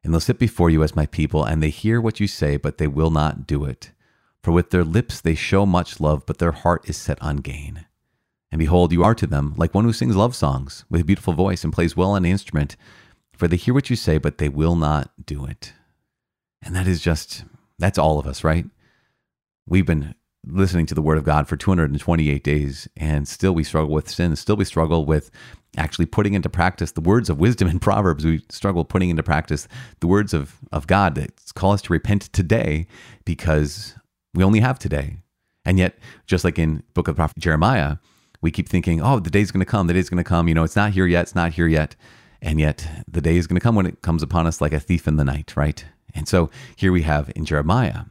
And 0.03 0.13
they'll 0.13 0.21
sit 0.21 0.39
before 0.39 0.69
you 0.69 0.81
as 0.81 0.95
my 0.95 1.05
people, 1.05 1.43
and 1.43 1.61
they 1.61 1.69
hear 1.69 1.99
what 1.99 2.19
you 2.19 2.27
say, 2.27 2.55
but 2.55 2.77
they 2.77 2.87
will 2.87 3.11
not 3.11 3.45
do 3.45 3.65
it. 3.65 3.91
For 4.41 4.51
with 4.51 4.69
their 4.69 4.85
lips 4.85 5.19
they 5.19 5.35
show 5.35 5.65
much 5.65 5.99
love, 5.99 6.25
but 6.25 6.37
their 6.37 6.53
heart 6.53 6.87
is 6.89 6.95
set 6.95 7.21
on 7.21 7.37
gain. 7.37 7.85
And 8.51 8.59
behold, 8.59 8.91
you 8.91 9.03
are 9.03 9.15
to 9.15 9.27
them 9.27 9.53
like 9.57 9.73
one 9.73 9.83
who 9.85 9.93
sings 9.93 10.15
love 10.15 10.35
songs 10.35 10.85
with 10.89 11.01
a 11.01 11.05
beautiful 11.05 11.33
voice 11.33 11.63
and 11.63 11.73
plays 11.73 11.95
well 11.95 12.11
on 12.11 12.25
an 12.25 12.31
instrument. 12.31 12.75
For 13.33 13.47
they 13.47 13.57
hear 13.57 13.73
what 13.73 13.89
you 13.89 13.95
say, 13.95 14.17
but 14.17 14.37
they 14.37 14.49
will 14.49 14.75
not 14.75 15.11
do 15.25 15.45
it. 15.45 15.73
And 16.61 16.75
that 16.75 16.87
is 16.87 17.01
just, 17.01 17.45
that's 17.77 17.97
all 17.97 18.19
of 18.19 18.27
us, 18.27 18.43
right? 18.43 18.65
We've 19.67 19.85
been 19.85 20.15
listening 20.45 20.85
to 20.87 20.95
the 20.95 21.01
word 21.01 21.17
of 21.17 21.23
God 21.23 21.47
for 21.47 21.55
228 21.55 22.43
days, 22.43 22.87
and 22.97 23.27
still 23.27 23.53
we 23.53 23.63
struggle 23.63 23.93
with 23.93 24.09
sin. 24.09 24.35
Still 24.35 24.55
we 24.55 24.65
struggle 24.65 25.05
with 25.05 25.31
actually 25.77 26.05
putting 26.05 26.33
into 26.33 26.49
practice 26.49 26.91
the 26.91 27.01
words 27.01 27.29
of 27.29 27.39
wisdom 27.39 27.67
in 27.67 27.79
Proverbs. 27.79 28.25
We 28.25 28.43
struggle 28.49 28.83
putting 28.85 29.09
into 29.09 29.23
practice 29.23 29.67
the 29.99 30.07
words 30.07 30.33
of, 30.33 30.57
of 30.71 30.87
God 30.87 31.15
that 31.15 31.31
call 31.55 31.71
us 31.71 31.81
to 31.83 31.93
repent 31.93 32.23
today 32.33 32.87
because 33.25 33.95
we 34.33 34.43
only 34.43 34.59
have 34.59 34.79
today. 34.79 35.17
And 35.65 35.77
yet, 35.77 35.97
just 36.25 36.43
like 36.43 36.57
in 36.57 36.83
book 36.93 37.07
of 37.07 37.15
prophet 37.15 37.37
Jeremiah, 37.39 37.97
We 38.41 38.51
keep 38.51 38.69
thinking, 38.69 39.01
oh, 39.01 39.19
the 39.19 39.29
day's 39.29 39.51
going 39.51 39.65
to 39.65 39.69
come, 39.69 39.87
the 39.87 39.93
day's 39.93 40.09
going 40.09 40.23
to 40.23 40.27
come. 40.27 40.47
You 40.47 40.53
know, 40.53 40.63
it's 40.63 40.75
not 40.75 40.91
here 40.91 41.07
yet, 41.07 41.23
it's 41.23 41.35
not 41.35 41.53
here 41.53 41.67
yet. 41.67 41.95
And 42.41 42.59
yet 42.59 42.87
the 43.07 43.21
day 43.21 43.35
is 43.35 43.47
going 43.47 43.59
to 43.59 43.63
come 43.63 43.75
when 43.75 43.85
it 43.85 44.01
comes 44.01 44.23
upon 44.23 44.47
us 44.47 44.61
like 44.61 44.73
a 44.73 44.79
thief 44.79 45.07
in 45.07 45.17
the 45.17 45.25
night, 45.25 45.53
right? 45.57 45.83
And 46.15 46.27
so 46.27 46.49
here 46.75 46.91
we 46.91 47.01
have 47.03 47.31
in 47.35 47.45
Jeremiah 47.45 48.03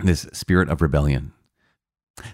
this 0.00 0.26
spirit 0.32 0.68
of 0.68 0.82
rebellion. 0.82 1.32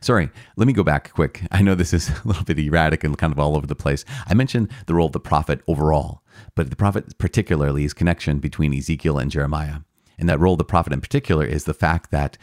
Sorry, 0.01 0.31
let 0.57 0.67
me 0.67 0.73
go 0.73 0.85
back 0.85 1.13
quick. 1.13 1.43
I 1.51 1.63
know 1.63 1.75
this 1.75 1.93
is 1.93 2.09
a 2.25 2.29
little 2.29 2.45
bit 2.45 2.59
erratic 2.59 3.05
and 3.05 3.19
kind 3.19 3.33
of 3.33 3.39
all 3.39 3.57
over 3.57 3.67
the 3.67 3.75
place. 3.75 4.05
I 4.27 4.35
mentioned 4.35 4.71
the 4.87 4.95
role 4.95 5.07
of 5.07 5.13
the 5.13 5.21
prophet 5.21 5.61
overall, 5.67 6.23
but 6.55 6.71
the 6.71 6.77
prophet 6.77 7.19
particularly 7.19 7.85
is 7.85 7.93
connection 7.93 8.39
between 8.39 8.75
Ezekiel 8.75 9.19
and 9.19 9.31
Jeremiah. 9.31 9.79
And 10.19 10.29
that 10.29 10.41
role 10.41 10.55
of 10.55 10.59
the 10.59 10.65
prophet 10.65 10.93
in 10.93 11.01
particular 11.01 11.45
is 11.45 11.65
the 11.65 11.75
fact 11.75 12.11
that 12.11 12.39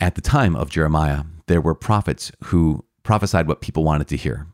at 0.00 0.16
the 0.16 0.20
time 0.20 0.56
of 0.56 0.70
Jeremiah, 0.70 1.24
there 1.46 1.60
were 1.60 1.74
prophets 1.74 2.32
who 2.44 2.84
prophesied 3.02 3.48
what 3.48 3.60
people 3.60 3.84
wanted 3.84 4.08
to 4.08 4.16
hear. 4.16 4.46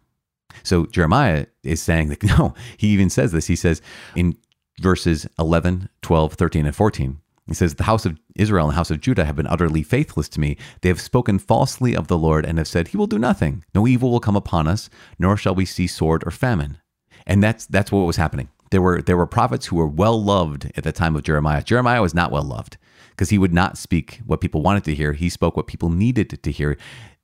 So 0.63 0.87
Jeremiah 0.87 1.47
is 1.63 1.83
saying 1.83 2.09
that, 2.09 2.23
no, 2.39 2.55
he 2.77 2.89
even 2.89 3.11
says 3.11 3.33
this. 3.33 3.47
He 3.47 3.57
says 3.57 3.83
in 4.17 4.37
verses 4.81 5.27
11, 5.39 5.89
12, 6.03 6.35
13, 6.35 6.67
and 6.67 6.75
14, 6.75 7.21
he 7.47 7.55
says, 7.55 7.75
The 7.75 7.85
house 7.85 8.05
of 8.05 8.19
Israel 8.37 8.67
and 8.67 8.73
the 8.73 8.77
house 8.77 8.91
of 8.91 9.01
Judah 9.01 9.25
have 9.25 9.37
been 9.37 9.47
utterly 9.47 9.83
faithless 9.83 10.29
to 10.31 10.41
me. 10.41 10.57
They 10.83 10.89
have 10.91 11.01
spoken 11.01 11.39
falsely 11.39 11.97
of 11.97 12.09
the 12.09 12.19
Lord 12.19 12.45
and 12.45 12.59
have 12.59 12.69
said, 12.69 12.89
He 12.89 12.97
will 12.97 13.07
do 13.07 13.19
nothing. 13.19 13.65
No 13.75 13.87
evil 13.87 14.11
will 14.11 14.21
come 14.21 14.37
upon 14.37 14.69
us, 14.69 14.91
nor 15.19 15.37
shall 15.37 15.55
we 15.55 15.65
see 15.65 15.87
sword 15.87 16.23
or 16.27 16.31
famine. 16.31 16.79
And 17.27 17.43
that's 17.43 17.67
that's 17.67 17.91
what 17.91 18.07
was 18.07 18.17
happening. 18.17 18.49
There 18.71 18.83
were 18.83 19.01
there 19.01 19.17
were 19.17 19.27
prophets 19.27 19.67
who 19.67 19.77
were 19.77 19.89
well 19.89 20.23
loved 20.23 20.71
at 20.77 20.85
the 20.85 20.93
time 20.93 21.17
of 21.17 21.23
Jeremiah. 21.23 21.63
Jeremiah 21.63 22.03
was 22.03 22.15
not 22.15 22.31
well 22.31 22.43
loved 22.43 22.77
because 23.11 23.31
he 23.31 23.39
would 23.39 23.53
not 23.53 23.79
speak 23.79 24.21
what 24.27 24.41
people 24.41 24.63
wanted 24.63 24.85
to 24.85 24.95
hear. 24.95 25.15
He 25.15 25.29
spoke 25.29 25.57
what 25.57 25.67
people 25.67 25.91
needed 25.91 26.43
to 26.43 26.53
hear 26.53 26.77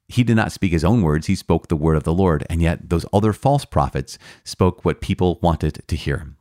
he 0.08 0.22
did 0.22 0.36
not 0.36 0.52
speak 0.52 0.72
his 0.72 0.84
own 0.84 1.02
words, 1.02 1.26
he 1.26 1.34
spoke 1.34 1.68
the 1.68 1.76
word 1.76 1.96
of 1.96 2.04
the 2.04 2.12
Lord. 2.12 2.46
And 2.50 2.60
yet, 2.60 2.90
those 2.90 3.06
other 3.12 3.32
false 3.32 3.64
prophets 3.64 4.18
spoke 4.44 4.84
what 4.84 5.00
people 5.00 5.38
wanted 5.42 5.82
to 5.86 5.96
hear, 5.96 6.34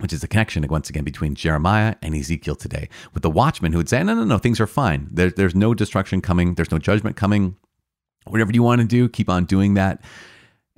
which 0.00 0.12
is 0.12 0.20
the 0.20 0.28
connection, 0.28 0.66
once 0.68 0.90
again, 0.90 1.04
between 1.04 1.34
Jeremiah 1.34 1.94
and 2.02 2.14
Ezekiel 2.14 2.56
today, 2.56 2.88
with 3.12 3.22
the 3.22 3.30
watchman 3.30 3.72
who 3.72 3.78
would 3.78 3.88
say, 3.88 4.02
No, 4.02 4.14
no, 4.14 4.24
no, 4.24 4.38
things 4.38 4.60
are 4.60 4.66
fine. 4.66 5.08
There, 5.10 5.30
there's 5.30 5.54
no 5.54 5.74
destruction 5.74 6.20
coming, 6.20 6.54
there's 6.54 6.72
no 6.72 6.78
judgment 6.78 7.16
coming. 7.16 7.56
Whatever 8.26 8.52
you 8.52 8.62
want 8.62 8.80
to 8.80 8.86
do, 8.86 9.08
keep 9.08 9.28
on 9.28 9.44
doing 9.44 9.74
that. 9.74 10.02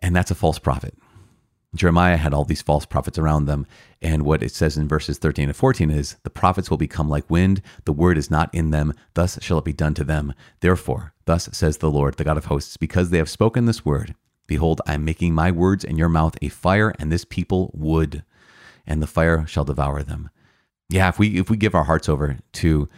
And 0.01 0.15
that's 0.15 0.31
a 0.31 0.35
false 0.35 0.59
prophet. 0.59 0.95
Jeremiah 1.77 2.17
had 2.17 2.35
all 2.35 2.45
these 2.45 2.63
false 2.63 2.87
prophets 2.87 3.19
around 3.19 3.47
them. 3.47 3.67
And 4.03 4.25
what 4.25 4.43
it 4.43 4.53
says 4.53 4.77
in 4.77 4.89
verses 4.89 5.19
13 5.19 5.49
and 5.49 5.57
14 5.57 5.91
is 5.91 6.17
the 6.23 6.31
prophets 6.31 6.71
will 6.71 6.77
become 6.77 7.09
like 7.09 7.29
wind, 7.31 7.63
the 7.85 7.93
word 7.93 8.19
is 8.19 8.31
not 8.31 8.55
in 8.55 8.71
them, 8.71 8.93
thus 9.15 9.39
shall 9.43 9.59
it 9.59 9.65
be 9.65 9.73
done 9.73 9.95
to 9.95 10.05
them. 10.05 10.35
Therefore, 10.61 11.13
thus 11.25 11.49
says 11.53 11.79
the 11.79 11.91
Lord, 11.91 12.15
the 12.15 12.25
God 12.25 12.37
of 12.37 12.47
hosts, 12.47 12.77
because 12.77 13.11
they 13.11 13.19
have 13.19 13.31
spoken 13.31 13.65
this 13.65 13.85
word, 13.85 14.15
behold, 14.47 14.81
I 14.87 14.95
am 14.95 15.05
making 15.05 15.35
my 15.35 15.51
words 15.51 15.85
in 15.85 15.97
your 15.97 16.09
mouth 16.09 16.37
a 16.43 16.49
fire, 16.49 16.95
and 16.99 17.11
this 17.11 17.25
people 17.25 17.71
wood, 17.75 18.23
and 18.87 19.03
the 19.03 19.07
fire 19.07 19.47
shall 19.47 19.65
devour 19.65 20.03
them. 20.03 20.31
Yeah, 20.89 21.09
if 21.09 21.19
we 21.19 21.39
if 21.39 21.51
we 21.51 21.57
give 21.57 21.75
our 21.75 21.85
hearts 21.85 22.09
over 22.09 22.39
to 22.53 22.89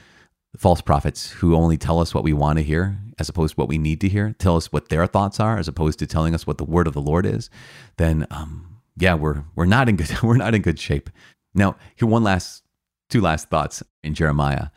false 0.57 0.81
prophets 0.81 1.31
who 1.31 1.55
only 1.55 1.77
tell 1.77 2.01
us 2.01 2.14
what 2.14 2.25
we 2.25 2.33
want 2.33 2.59
to 2.59 2.64
hear 2.64 2.99
as 3.19 3.29
opposed 3.29 3.55
to 3.55 3.61
what 3.61 3.69
we 3.69 3.79
need 3.79 4.01
to 4.01 4.09
hear, 4.09 4.35
tell 4.38 4.57
us 4.57 4.73
what 4.73 4.88
their 4.88 5.07
thoughts 5.07 5.41
are 5.41 5.59
as 5.59 5.69
opposed 5.69 5.99
to 5.99 6.07
telling 6.07 6.35
us 6.35 6.47
what 6.47 6.59
the 6.59 6.64
word 6.64 6.87
of 6.87 6.95
the 6.95 7.01
Lord 7.01 7.27
is, 7.27 7.51
then 7.97 8.27
um, 8.31 8.67
yeah, 8.99 9.15
we're 9.15 9.45
we're 9.55 9.65
not 9.65 9.89
in 9.89 9.97
good 9.97 10.11
we're 10.23 10.37
not 10.37 10.55
in 10.55 10.63
good 10.63 10.79
shape. 10.79 11.11
Now, 11.55 11.77
here 11.97 12.09
one 12.09 12.25
last 12.25 12.63
two 13.09 13.21
last 13.21 13.49
thoughts 13.49 13.83
in 14.03 14.15
Jeremiah. 14.15 14.69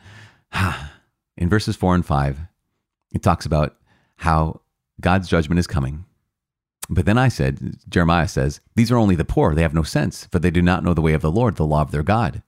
In 1.38 1.50
verses 1.50 1.76
4 1.76 1.96
and 1.96 2.06
5, 2.06 2.40
it 3.14 3.24
talks 3.24 3.48
about 3.48 3.78
how 4.18 4.62
God's 5.00 5.28
judgment 5.28 5.58
is 5.58 5.66
coming. 5.66 6.06
But 6.90 7.06
then 7.06 7.18
I 7.18 7.30
said, 7.30 7.78
Jeremiah 7.90 8.28
says, 8.28 8.60
These 8.76 8.92
are 8.92 8.98
only 8.98 9.16
the 9.16 9.26
poor. 9.26 9.56
They 9.56 9.62
have 9.62 9.74
no 9.74 9.82
sense, 9.82 10.26
for 10.26 10.40
they 10.40 10.52
do 10.52 10.62
not 10.62 10.84
know 10.84 10.94
the 10.94 11.02
way 11.02 11.14
of 11.14 11.22
the 11.22 11.32
Lord, 11.32 11.56
the 11.56 11.66
law 11.66 11.82
of 11.82 11.92
their 11.92 12.04
God. 12.04 12.44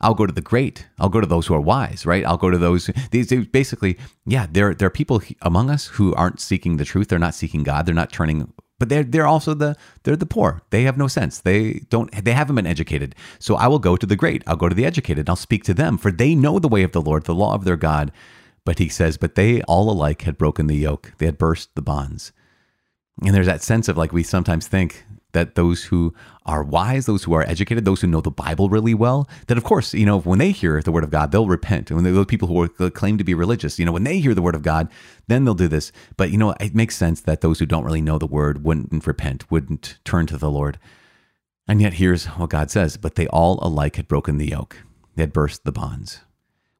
I'll 0.00 0.14
go 0.14 0.26
to 0.26 0.32
the 0.32 0.40
great. 0.40 0.86
I'll 0.98 1.08
go 1.08 1.20
to 1.20 1.26
those 1.26 1.48
who 1.48 1.54
are 1.54 1.60
wise, 1.60 2.06
right? 2.06 2.24
I'll 2.24 2.36
go 2.36 2.50
to 2.50 2.58
those. 2.58 2.88
These 3.10 3.32
basically, 3.48 3.98
yeah, 4.24 4.46
there 4.50 4.72
there 4.74 4.86
are 4.86 4.90
people 4.90 5.20
among 5.42 5.70
us 5.70 5.86
who 5.86 6.14
aren't 6.14 6.40
seeking 6.40 6.76
the 6.76 6.84
truth. 6.84 7.08
They're 7.08 7.18
not 7.18 7.34
seeking 7.34 7.64
God. 7.64 7.84
They're 7.84 7.94
not 7.94 8.12
turning. 8.12 8.52
But 8.78 8.88
they're 8.88 9.02
they're 9.04 9.26
also 9.26 9.54
the 9.54 9.76
they're 10.04 10.16
the 10.16 10.26
poor. 10.26 10.62
They 10.70 10.84
have 10.84 10.96
no 10.96 11.08
sense. 11.08 11.40
They 11.40 11.80
don't. 11.90 12.12
They 12.24 12.32
haven't 12.32 12.56
been 12.56 12.66
educated. 12.66 13.14
So 13.38 13.56
I 13.56 13.66
will 13.66 13.80
go 13.80 13.96
to 13.96 14.06
the 14.06 14.16
great. 14.16 14.42
I'll 14.46 14.56
go 14.56 14.68
to 14.68 14.74
the 14.74 14.86
educated. 14.86 15.28
I'll 15.28 15.36
speak 15.36 15.64
to 15.64 15.74
them, 15.74 15.98
for 15.98 16.12
they 16.12 16.34
know 16.34 16.58
the 16.58 16.68
way 16.68 16.84
of 16.84 16.92
the 16.92 17.02
Lord, 17.02 17.24
the 17.24 17.34
law 17.34 17.54
of 17.54 17.64
their 17.64 17.76
God. 17.76 18.12
But 18.64 18.78
he 18.78 18.88
says, 18.88 19.16
but 19.16 19.34
they 19.34 19.62
all 19.62 19.90
alike 19.90 20.22
had 20.22 20.36
broken 20.36 20.66
the 20.66 20.76
yoke. 20.76 21.14
They 21.18 21.26
had 21.26 21.38
burst 21.38 21.74
the 21.74 21.82
bonds. 21.82 22.32
And 23.24 23.34
there's 23.34 23.46
that 23.46 23.62
sense 23.62 23.88
of 23.88 23.96
like 23.96 24.12
we 24.12 24.22
sometimes 24.22 24.68
think 24.68 25.06
that 25.32 25.54
those 25.54 25.84
who 25.84 26.14
are 26.46 26.62
wise, 26.62 27.06
those 27.06 27.24
who 27.24 27.34
are 27.34 27.42
educated, 27.42 27.84
those 27.84 28.00
who 28.00 28.06
know 28.06 28.20
the 28.20 28.30
Bible 28.30 28.68
really 28.68 28.94
well, 28.94 29.28
that 29.46 29.58
of 29.58 29.64
course, 29.64 29.92
you 29.92 30.06
know, 30.06 30.20
when 30.20 30.38
they 30.38 30.50
hear 30.50 30.80
the 30.80 30.92
word 30.92 31.04
of 31.04 31.10
God, 31.10 31.30
they'll 31.30 31.46
repent. 31.46 31.90
And 31.90 32.02
when 32.02 32.14
those 32.14 32.26
people 32.26 32.48
who 32.48 32.62
are, 32.62 32.90
claim 32.90 33.18
to 33.18 33.24
be 33.24 33.34
religious, 33.34 33.78
you 33.78 33.84
know, 33.84 33.92
when 33.92 34.04
they 34.04 34.20
hear 34.20 34.34
the 34.34 34.42
word 34.42 34.54
of 34.54 34.62
God, 34.62 34.88
then 35.26 35.44
they'll 35.44 35.54
do 35.54 35.68
this. 35.68 35.92
But, 36.16 36.30
you 36.30 36.38
know, 36.38 36.54
it 36.60 36.74
makes 36.74 36.96
sense 36.96 37.20
that 37.22 37.40
those 37.40 37.58
who 37.58 37.66
don't 37.66 37.84
really 37.84 38.00
know 38.00 38.18
the 38.18 38.26
word 38.26 38.64
wouldn't 38.64 39.06
repent, 39.06 39.50
wouldn't 39.50 39.98
turn 40.04 40.26
to 40.26 40.38
the 40.38 40.50
Lord. 40.50 40.78
And 41.66 41.82
yet 41.82 41.94
here's 41.94 42.26
what 42.26 42.50
God 42.50 42.70
says, 42.70 42.96
but 42.96 43.16
they 43.16 43.26
all 43.26 43.58
alike 43.60 43.96
had 43.96 44.08
broken 44.08 44.38
the 44.38 44.48
yoke. 44.48 44.78
They 45.14 45.22
had 45.22 45.32
burst 45.32 45.64
the 45.64 45.72
bonds 45.72 46.20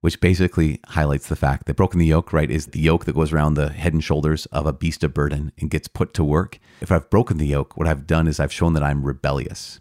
which 0.01 0.21
basically 0.21 0.81
highlights 0.89 1.29
the 1.29 1.37
fact 1.37 1.67
that 1.67 1.77
broken 1.77 1.99
the 1.99 2.07
yoke, 2.07 2.33
right, 2.33 2.51
is 2.51 2.67
the 2.67 2.81
yoke 2.81 3.05
that 3.05 3.15
goes 3.15 3.33
around 3.33 3.55
the 3.55 3.71
head 3.71 3.93
and 3.93 4.05
shoulders 4.05 4.47
of 4.47 4.67
a 4.67 4.73
beast 4.73 5.03
of 5.03 5.15
burden 5.15 5.53
and 5.59 5.71
gets 5.71 5.89
put 5.89 6.15
to 6.15 6.25
work. 6.25 6.59
If 6.81 6.93
I've 6.93 7.11
broken 7.11 7.39
the 7.39 7.47
yoke, 7.47 7.77
what 7.77 7.89
I've 7.89 8.07
done 8.07 8.27
is 8.29 8.39
I've 8.39 8.53
shown 8.53 8.75
that 8.75 8.83
I'm 8.83 9.05
rebellious. 9.05 9.81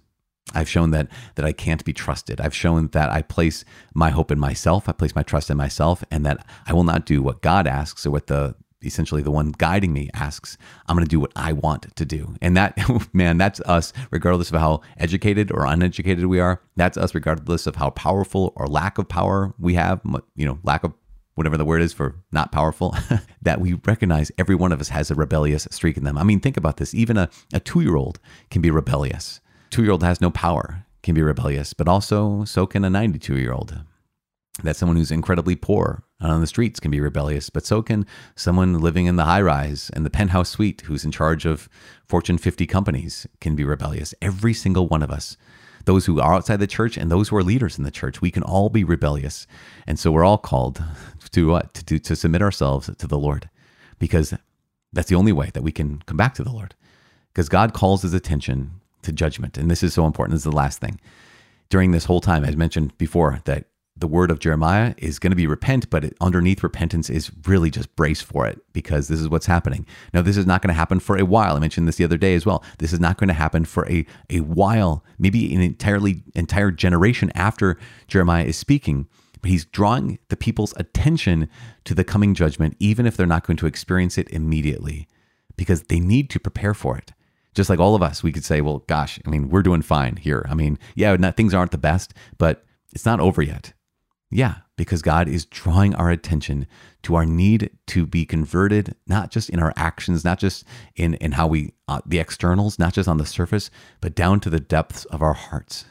I've 0.56 0.70
shown 0.70 0.92
that 0.92 1.10
that 1.36 1.46
I 1.46 1.52
can't 1.52 1.84
be 1.84 1.94
trusted. 1.94 2.40
I've 2.40 2.56
shown 2.56 2.88
that 2.90 3.12
I 3.12 3.22
place 3.22 3.66
my 3.94 4.12
hope 4.12 4.32
in 4.32 4.40
myself. 4.40 4.88
I 4.88 4.94
place 4.94 5.14
my 5.14 5.24
trust 5.24 5.50
in 5.50 5.58
myself, 5.58 6.04
and 6.10 6.26
that 6.26 6.46
I 6.66 6.74
will 6.74 6.86
not 6.86 7.06
do 7.06 7.22
what 7.22 7.42
God 7.42 7.68
asks 7.68 8.06
or 8.06 8.12
what 8.12 8.28
the 8.28 8.56
essentially 8.84 9.22
the 9.22 9.32
one 9.32 9.54
guiding 9.58 9.94
me 9.94 10.10
asks, 10.14 10.58
I'm 10.88 10.96
going 10.96 11.06
to 11.06 11.10
do 11.10 11.20
what 11.20 11.32
I 11.36 11.54
want 11.54 11.96
to 11.96 12.06
do. 12.06 12.36
And 12.42 12.56
that, 12.58 12.78
man, 13.14 13.38
that's 13.38 13.60
us, 13.62 13.94
regardless 14.12 14.52
of 14.52 14.60
how 14.60 14.82
educated 14.98 15.52
or 15.52 15.66
uneducated 15.66 16.26
we 16.26 16.40
are. 16.40 16.62
That's 16.76 16.98
us, 16.98 17.16
regardless 17.16 17.68
of 17.68 17.76
how 17.76 17.90
powerful 17.92 18.54
or 18.56 18.68
lack 18.68 18.98
of 18.98 19.08
power 19.08 19.54
we 19.60 19.74
have, 19.76 20.02
you 20.36 20.46
know, 20.46 20.60
lack 20.64 20.84
of 20.84 20.94
whatever 21.36 21.58
the 21.58 21.66
word 21.66 21.82
is 21.82 21.94
for 21.94 22.16
not 22.32 22.52
powerful, 22.52 22.96
that 23.42 23.62
we 23.62 23.74
recognize 23.86 24.32
every 24.38 24.56
one 24.56 24.72
of 24.72 24.82
us 24.82 24.90
has 24.90 25.12
a 25.12 25.16
rebellious 25.16 25.68
streak 25.72 25.98
in 25.98 26.04
them. 26.04 26.18
I 26.18 26.24
mean, 26.24 26.40
think 26.40 26.58
about 26.58 26.78
this. 26.78 26.94
Even 26.94 27.18
a, 27.18 27.30
a 27.54 27.60
two 27.60 27.82
year 27.82 27.96
old 27.96 28.20
can 28.50 28.62
be 28.62 28.72
rebellious. 28.72 29.40
Two 29.70 29.84
year 29.84 29.92
old 29.92 30.04
has 30.04 30.22
no 30.22 30.32
power, 30.32 30.86
can 31.04 31.14
be 31.14 31.22
rebellious, 31.22 31.74
but 31.74 31.88
also 31.88 32.44
so 32.46 32.66
can 32.66 32.84
a 32.86 32.90
92 32.90 33.38
year 33.38 33.54
old 33.54 33.82
that 34.64 34.76
someone 34.76 34.98
who's 34.98 35.12
incredibly 35.12 35.56
poor 35.56 36.04
on 36.20 36.42
the 36.42 36.48
streets 36.48 36.80
can 36.80 36.92
be 36.92 37.00
rebellious, 37.00 37.50
but 37.50 37.66
so 37.66 37.82
can 37.82 38.06
someone 38.36 38.80
living 38.80 39.06
in 39.06 39.18
the 39.18 39.26
high 39.26 39.42
rise 39.42 39.92
and 39.94 40.06
the 40.06 40.10
penthouse 40.10 40.50
suite 40.50 40.82
who's 40.82 41.06
in 41.06 41.12
charge 41.12 41.46
of 41.46 41.70
Fortune 42.08 42.38
50 42.38 42.66
companies 42.66 43.28
can 43.40 43.56
be 43.56 43.64
rebellious. 43.64 44.16
Every 44.22 44.54
single 44.54 44.88
one 44.88 45.04
of 45.04 45.12
us, 45.12 45.38
those 45.86 46.06
who 46.06 46.20
are 46.20 46.34
outside 46.34 46.60
the 46.60 46.68
church 46.68 46.98
and 46.98 47.12
those 47.12 47.30
who 47.30 47.36
are 47.36 47.44
leaders 47.44 47.78
in 47.78 47.84
the 47.84 47.92
church, 47.92 48.22
we 48.22 48.32
can 48.32 48.44
all 48.44 48.70
be 48.70 48.84
rebellious. 48.84 49.46
And 49.86 50.00
so 50.00 50.12
we're 50.12 50.26
all 50.26 50.38
called 50.40 50.84
to 51.32 51.48
what? 51.50 51.74
To, 51.76 51.86
to, 51.86 52.00
to 52.00 52.16
submit 52.16 52.42
ourselves 52.42 52.90
to 52.98 53.08
the 53.08 53.18
Lord 53.18 53.50
because 54.00 54.34
that's 54.94 55.10
the 55.10 55.16
only 55.16 55.32
way 55.32 55.52
that 55.54 55.64
we 55.64 55.72
can 55.72 56.02
come 56.06 56.18
back 56.18 56.34
to 56.36 56.44
the 56.44 56.52
Lord. 56.52 56.76
Because 57.32 57.50
God 57.50 57.74
calls 57.74 58.02
his 58.02 58.14
attention 58.14 58.72
to 59.04 59.12
judgment. 59.12 59.58
And 59.58 59.70
this 59.70 59.84
is 59.84 59.94
so 59.94 60.06
important. 60.06 60.34
This 60.34 60.40
is 60.40 60.52
the 60.52 60.52
last 60.52 60.80
thing. 60.80 61.00
During 61.70 61.92
this 61.92 62.06
whole 62.06 62.22
time, 62.22 62.44
I 62.44 62.52
mentioned 62.52 62.98
before 62.98 63.42
that 63.46 63.66
the 64.00 64.08
word 64.08 64.30
of 64.30 64.40
Jeremiah 64.40 64.94
is 64.98 65.20
going 65.20 65.32
to 65.32 65.36
be 65.36 65.48
repent, 65.48 65.90
but 65.90 66.04
it, 66.04 66.18
underneath 66.22 66.64
repentance 66.64 67.10
is 67.10 67.32
really 67.46 67.72
just 67.72 67.96
brace 67.96 68.22
for 68.22 68.46
it 68.46 68.60
because 68.74 69.08
this 69.08 69.20
is 69.20 69.30
what's 69.30 69.46
happening. 69.46 69.86
Now, 70.14 70.22
this 70.22 70.38
is 70.38 70.46
not 70.46 70.62
going 70.62 70.70
to 70.70 70.78
happen 70.78 71.00
for 71.00 71.18
a 71.18 71.26
while. 71.26 71.56
I 71.56 71.60
mentioned 71.60 71.88
this 71.88 71.96
the 71.96 72.04
other 72.04 72.18
day 72.18 72.36
as 72.36 72.46
well. 72.46 72.64
This 72.80 72.94
is 72.94 73.00
not 73.00 73.18
going 73.18 73.30
to 73.30 73.34
happen 73.34 73.66
for 73.66 73.90
a, 73.90 74.06
a 74.30 74.42
while, 74.42 75.04
maybe 75.18 75.54
an 75.54 75.62
entirely 75.62 76.24
entire 76.36 76.72
generation 76.72 77.32
after 77.36 77.78
Jeremiah 78.08 78.46
is 78.46 78.58
speaking. 78.58 79.08
But 79.42 79.52
he's 79.52 79.66
drawing 79.66 80.20
the 80.30 80.38
people's 80.38 80.74
attention 80.78 81.50
to 81.86 81.94
the 81.94 82.04
coming 82.04 82.34
judgment, 82.34 82.76
even 82.80 83.06
if 83.06 83.16
they're 83.16 83.28
not 83.28 83.46
going 83.46 83.58
to 83.58 83.68
experience 83.68 84.18
it 84.18 84.30
immediately, 84.30 85.08
because 85.56 85.84
they 85.84 86.00
need 86.00 86.30
to 86.32 86.40
prepare 86.40 86.74
for 86.74 86.98
it 86.98 87.14
just 87.58 87.72
like 87.72 87.80
all 87.80 87.96
of 87.96 88.04
us, 88.04 88.22
we 88.22 88.32
could 88.32 88.46
say, 88.46 88.62
well, 88.62 88.84
gosh, 88.86 89.20
I 89.26 89.32
mean, 89.32 89.50
we're 89.50 89.64
doing 89.64 89.82
fine 89.82 90.18
here. 90.18 90.46
I 90.48 90.54
mean, 90.54 90.78
yeah, 90.94 91.16
not, 91.16 91.36
things 91.36 91.56
aren't 91.56 91.72
the 91.72 91.80
best, 91.80 92.14
but 92.38 92.64
it's 92.94 93.06
not 93.06 93.20
over 93.20 93.42
yet. 93.42 93.74
Yeah, 94.30 94.56
because 94.76 95.02
God 95.02 95.30
is 95.30 95.46
drawing 95.46 95.96
our 95.96 96.10
attention 96.10 96.68
to 97.04 97.16
our 97.16 97.26
need 97.26 97.70
to 97.88 98.06
be 98.06 98.26
converted, 98.26 98.96
not 99.08 99.32
just 99.32 99.50
in 99.50 99.60
our 99.60 99.74
actions, 99.78 100.26
not 100.26 100.38
just 100.38 100.66
in, 100.96 101.14
in 101.16 101.34
how 101.34 101.48
we, 101.48 101.74
uh, 101.88 102.02
the 102.06 102.20
externals, 102.20 102.78
not 102.78 102.94
just 102.94 103.08
on 103.08 103.18
the 103.18 103.26
surface, 103.26 103.70
but 104.02 104.16
down 104.16 104.42
to 104.42 104.50
the 104.50 104.60
depths 104.60 105.06
of 105.06 105.22
our 105.22 105.34
hearts. 105.34 105.86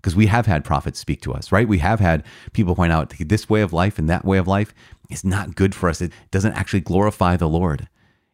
Because 0.00 0.14
we 0.14 0.26
have 0.26 0.46
had 0.46 0.64
prophets 0.64 1.00
speak 1.00 1.22
to 1.22 1.32
us, 1.32 1.50
right? 1.50 1.66
We 1.66 1.78
have 1.78 1.98
had 1.98 2.24
people 2.52 2.76
point 2.76 2.92
out 2.92 3.12
this 3.18 3.48
way 3.48 3.62
of 3.62 3.72
life 3.72 3.98
and 3.98 4.08
that 4.08 4.24
way 4.24 4.38
of 4.38 4.46
life 4.46 4.72
is 5.10 5.24
not 5.24 5.56
good 5.56 5.74
for 5.74 5.88
us. 5.88 6.00
It 6.00 6.12
doesn't 6.30 6.52
actually 6.52 6.80
glorify 6.80 7.36
the 7.36 7.48
Lord. 7.48 7.88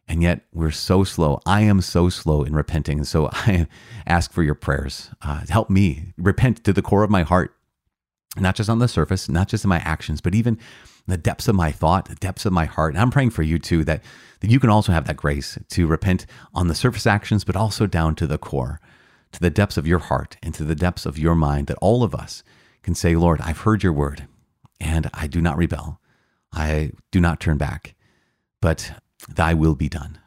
And 0.07 0.21
yet 0.21 0.41
we're 0.53 0.71
so 0.71 1.05
slow. 1.05 1.39
I 1.45 1.61
am 1.61 1.79
so 1.81 2.09
slow 2.09 2.43
in 2.43 2.53
repenting. 2.53 2.99
And 2.99 3.07
so 3.07 3.29
I 3.31 3.67
ask 4.05 4.31
for 4.31 4.43
your 4.43 4.55
prayers. 4.55 5.09
Uh, 5.21 5.45
help 5.49 5.69
me 5.69 6.13
repent 6.17 6.63
to 6.65 6.73
the 6.73 6.81
core 6.81 7.03
of 7.03 7.09
my 7.09 7.23
heart, 7.23 7.55
not 8.37 8.55
just 8.55 8.69
on 8.69 8.79
the 8.79 8.87
surface, 8.87 9.27
not 9.27 9.47
just 9.47 9.65
in 9.65 9.69
my 9.69 9.79
actions, 9.79 10.21
but 10.21 10.35
even 10.35 10.57
the 11.07 11.17
depths 11.17 11.47
of 11.47 11.55
my 11.55 11.71
thought, 11.71 12.07
the 12.07 12.15
depths 12.15 12.45
of 12.45 12.53
my 12.53 12.65
heart. 12.65 12.93
And 12.93 13.01
I'm 13.01 13.11
praying 13.11 13.31
for 13.31 13.43
you 13.43 13.59
too, 13.59 13.83
that, 13.85 14.03
that 14.39 14.49
you 14.49 14.59
can 14.59 14.69
also 14.69 14.91
have 14.91 15.05
that 15.07 15.17
grace 15.17 15.57
to 15.69 15.87
repent 15.87 16.25
on 16.53 16.67
the 16.67 16.75
surface 16.75 17.05
actions, 17.05 17.43
but 17.43 17.55
also 17.55 17.87
down 17.87 18.15
to 18.15 18.27
the 18.27 18.37
core, 18.37 18.79
to 19.33 19.39
the 19.39 19.49
depths 19.49 19.77
of 19.77 19.87
your 19.87 19.99
heart 19.99 20.37
and 20.41 20.53
to 20.53 20.63
the 20.63 20.75
depths 20.75 21.05
of 21.05 21.17
your 21.17 21.35
mind, 21.35 21.67
that 21.67 21.77
all 21.81 22.03
of 22.03 22.15
us 22.15 22.43
can 22.83 22.95
say, 22.95 23.15
Lord, 23.15 23.41
I've 23.41 23.59
heard 23.59 23.83
your 23.83 23.93
word 23.93 24.27
and 24.79 25.09
I 25.13 25.27
do 25.27 25.41
not 25.41 25.57
rebel. 25.57 25.99
I 26.53 26.91
do 27.11 27.19
not 27.19 27.39
turn 27.39 27.57
back, 27.57 27.95
but 28.61 28.93
thy 29.29 29.53
will 29.53 29.75
be 29.75 29.89
done. 29.89 30.19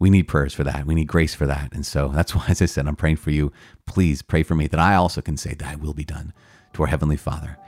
We 0.00 0.10
need 0.10 0.28
prayers 0.28 0.54
for 0.54 0.64
that. 0.64 0.86
We 0.86 0.94
need 0.94 1.08
grace 1.08 1.34
for 1.34 1.46
that. 1.46 1.72
And 1.72 1.84
so 1.84 2.08
that's 2.08 2.34
why, 2.36 2.46
as 2.48 2.62
I 2.62 2.66
said, 2.66 2.86
I'm 2.86 2.96
praying 2.96 3.16
for 3.16 3.30
you. 3.30 3.52
Please 3.86 4.22
pray 4.22 4.42
for 4.42 4.54
me 4.54 4.66
that 4.68 4.80
I 4.80 4.94
also 4.94 5.20
can 5.20 5.36
say, 5.36 5.54
Thy 5.54 5.74
will 5.74 5.94
be 5.94 6.04
done 6.04 6.32
to 6.78 6.84
our 6.84 6.88
Heavenly 6.88 7.16
Father. 7.16 7.58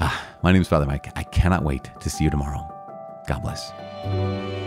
Ah, 0.00 0.26
my 0.42 0.50
name 0.50 0.62
is 0.62 0.68
Father 0.68 0.86
Mike. 0.86 1.12
I 1.14 1.24
cannot 1.24 1.62
wait 1.62 1.90
to 2.00 2.08
see 2.08 2.24
you 2.24 2.30
tomorrow. 2.30 2.66
God 3.28 3.42
bless. 3.42 4.65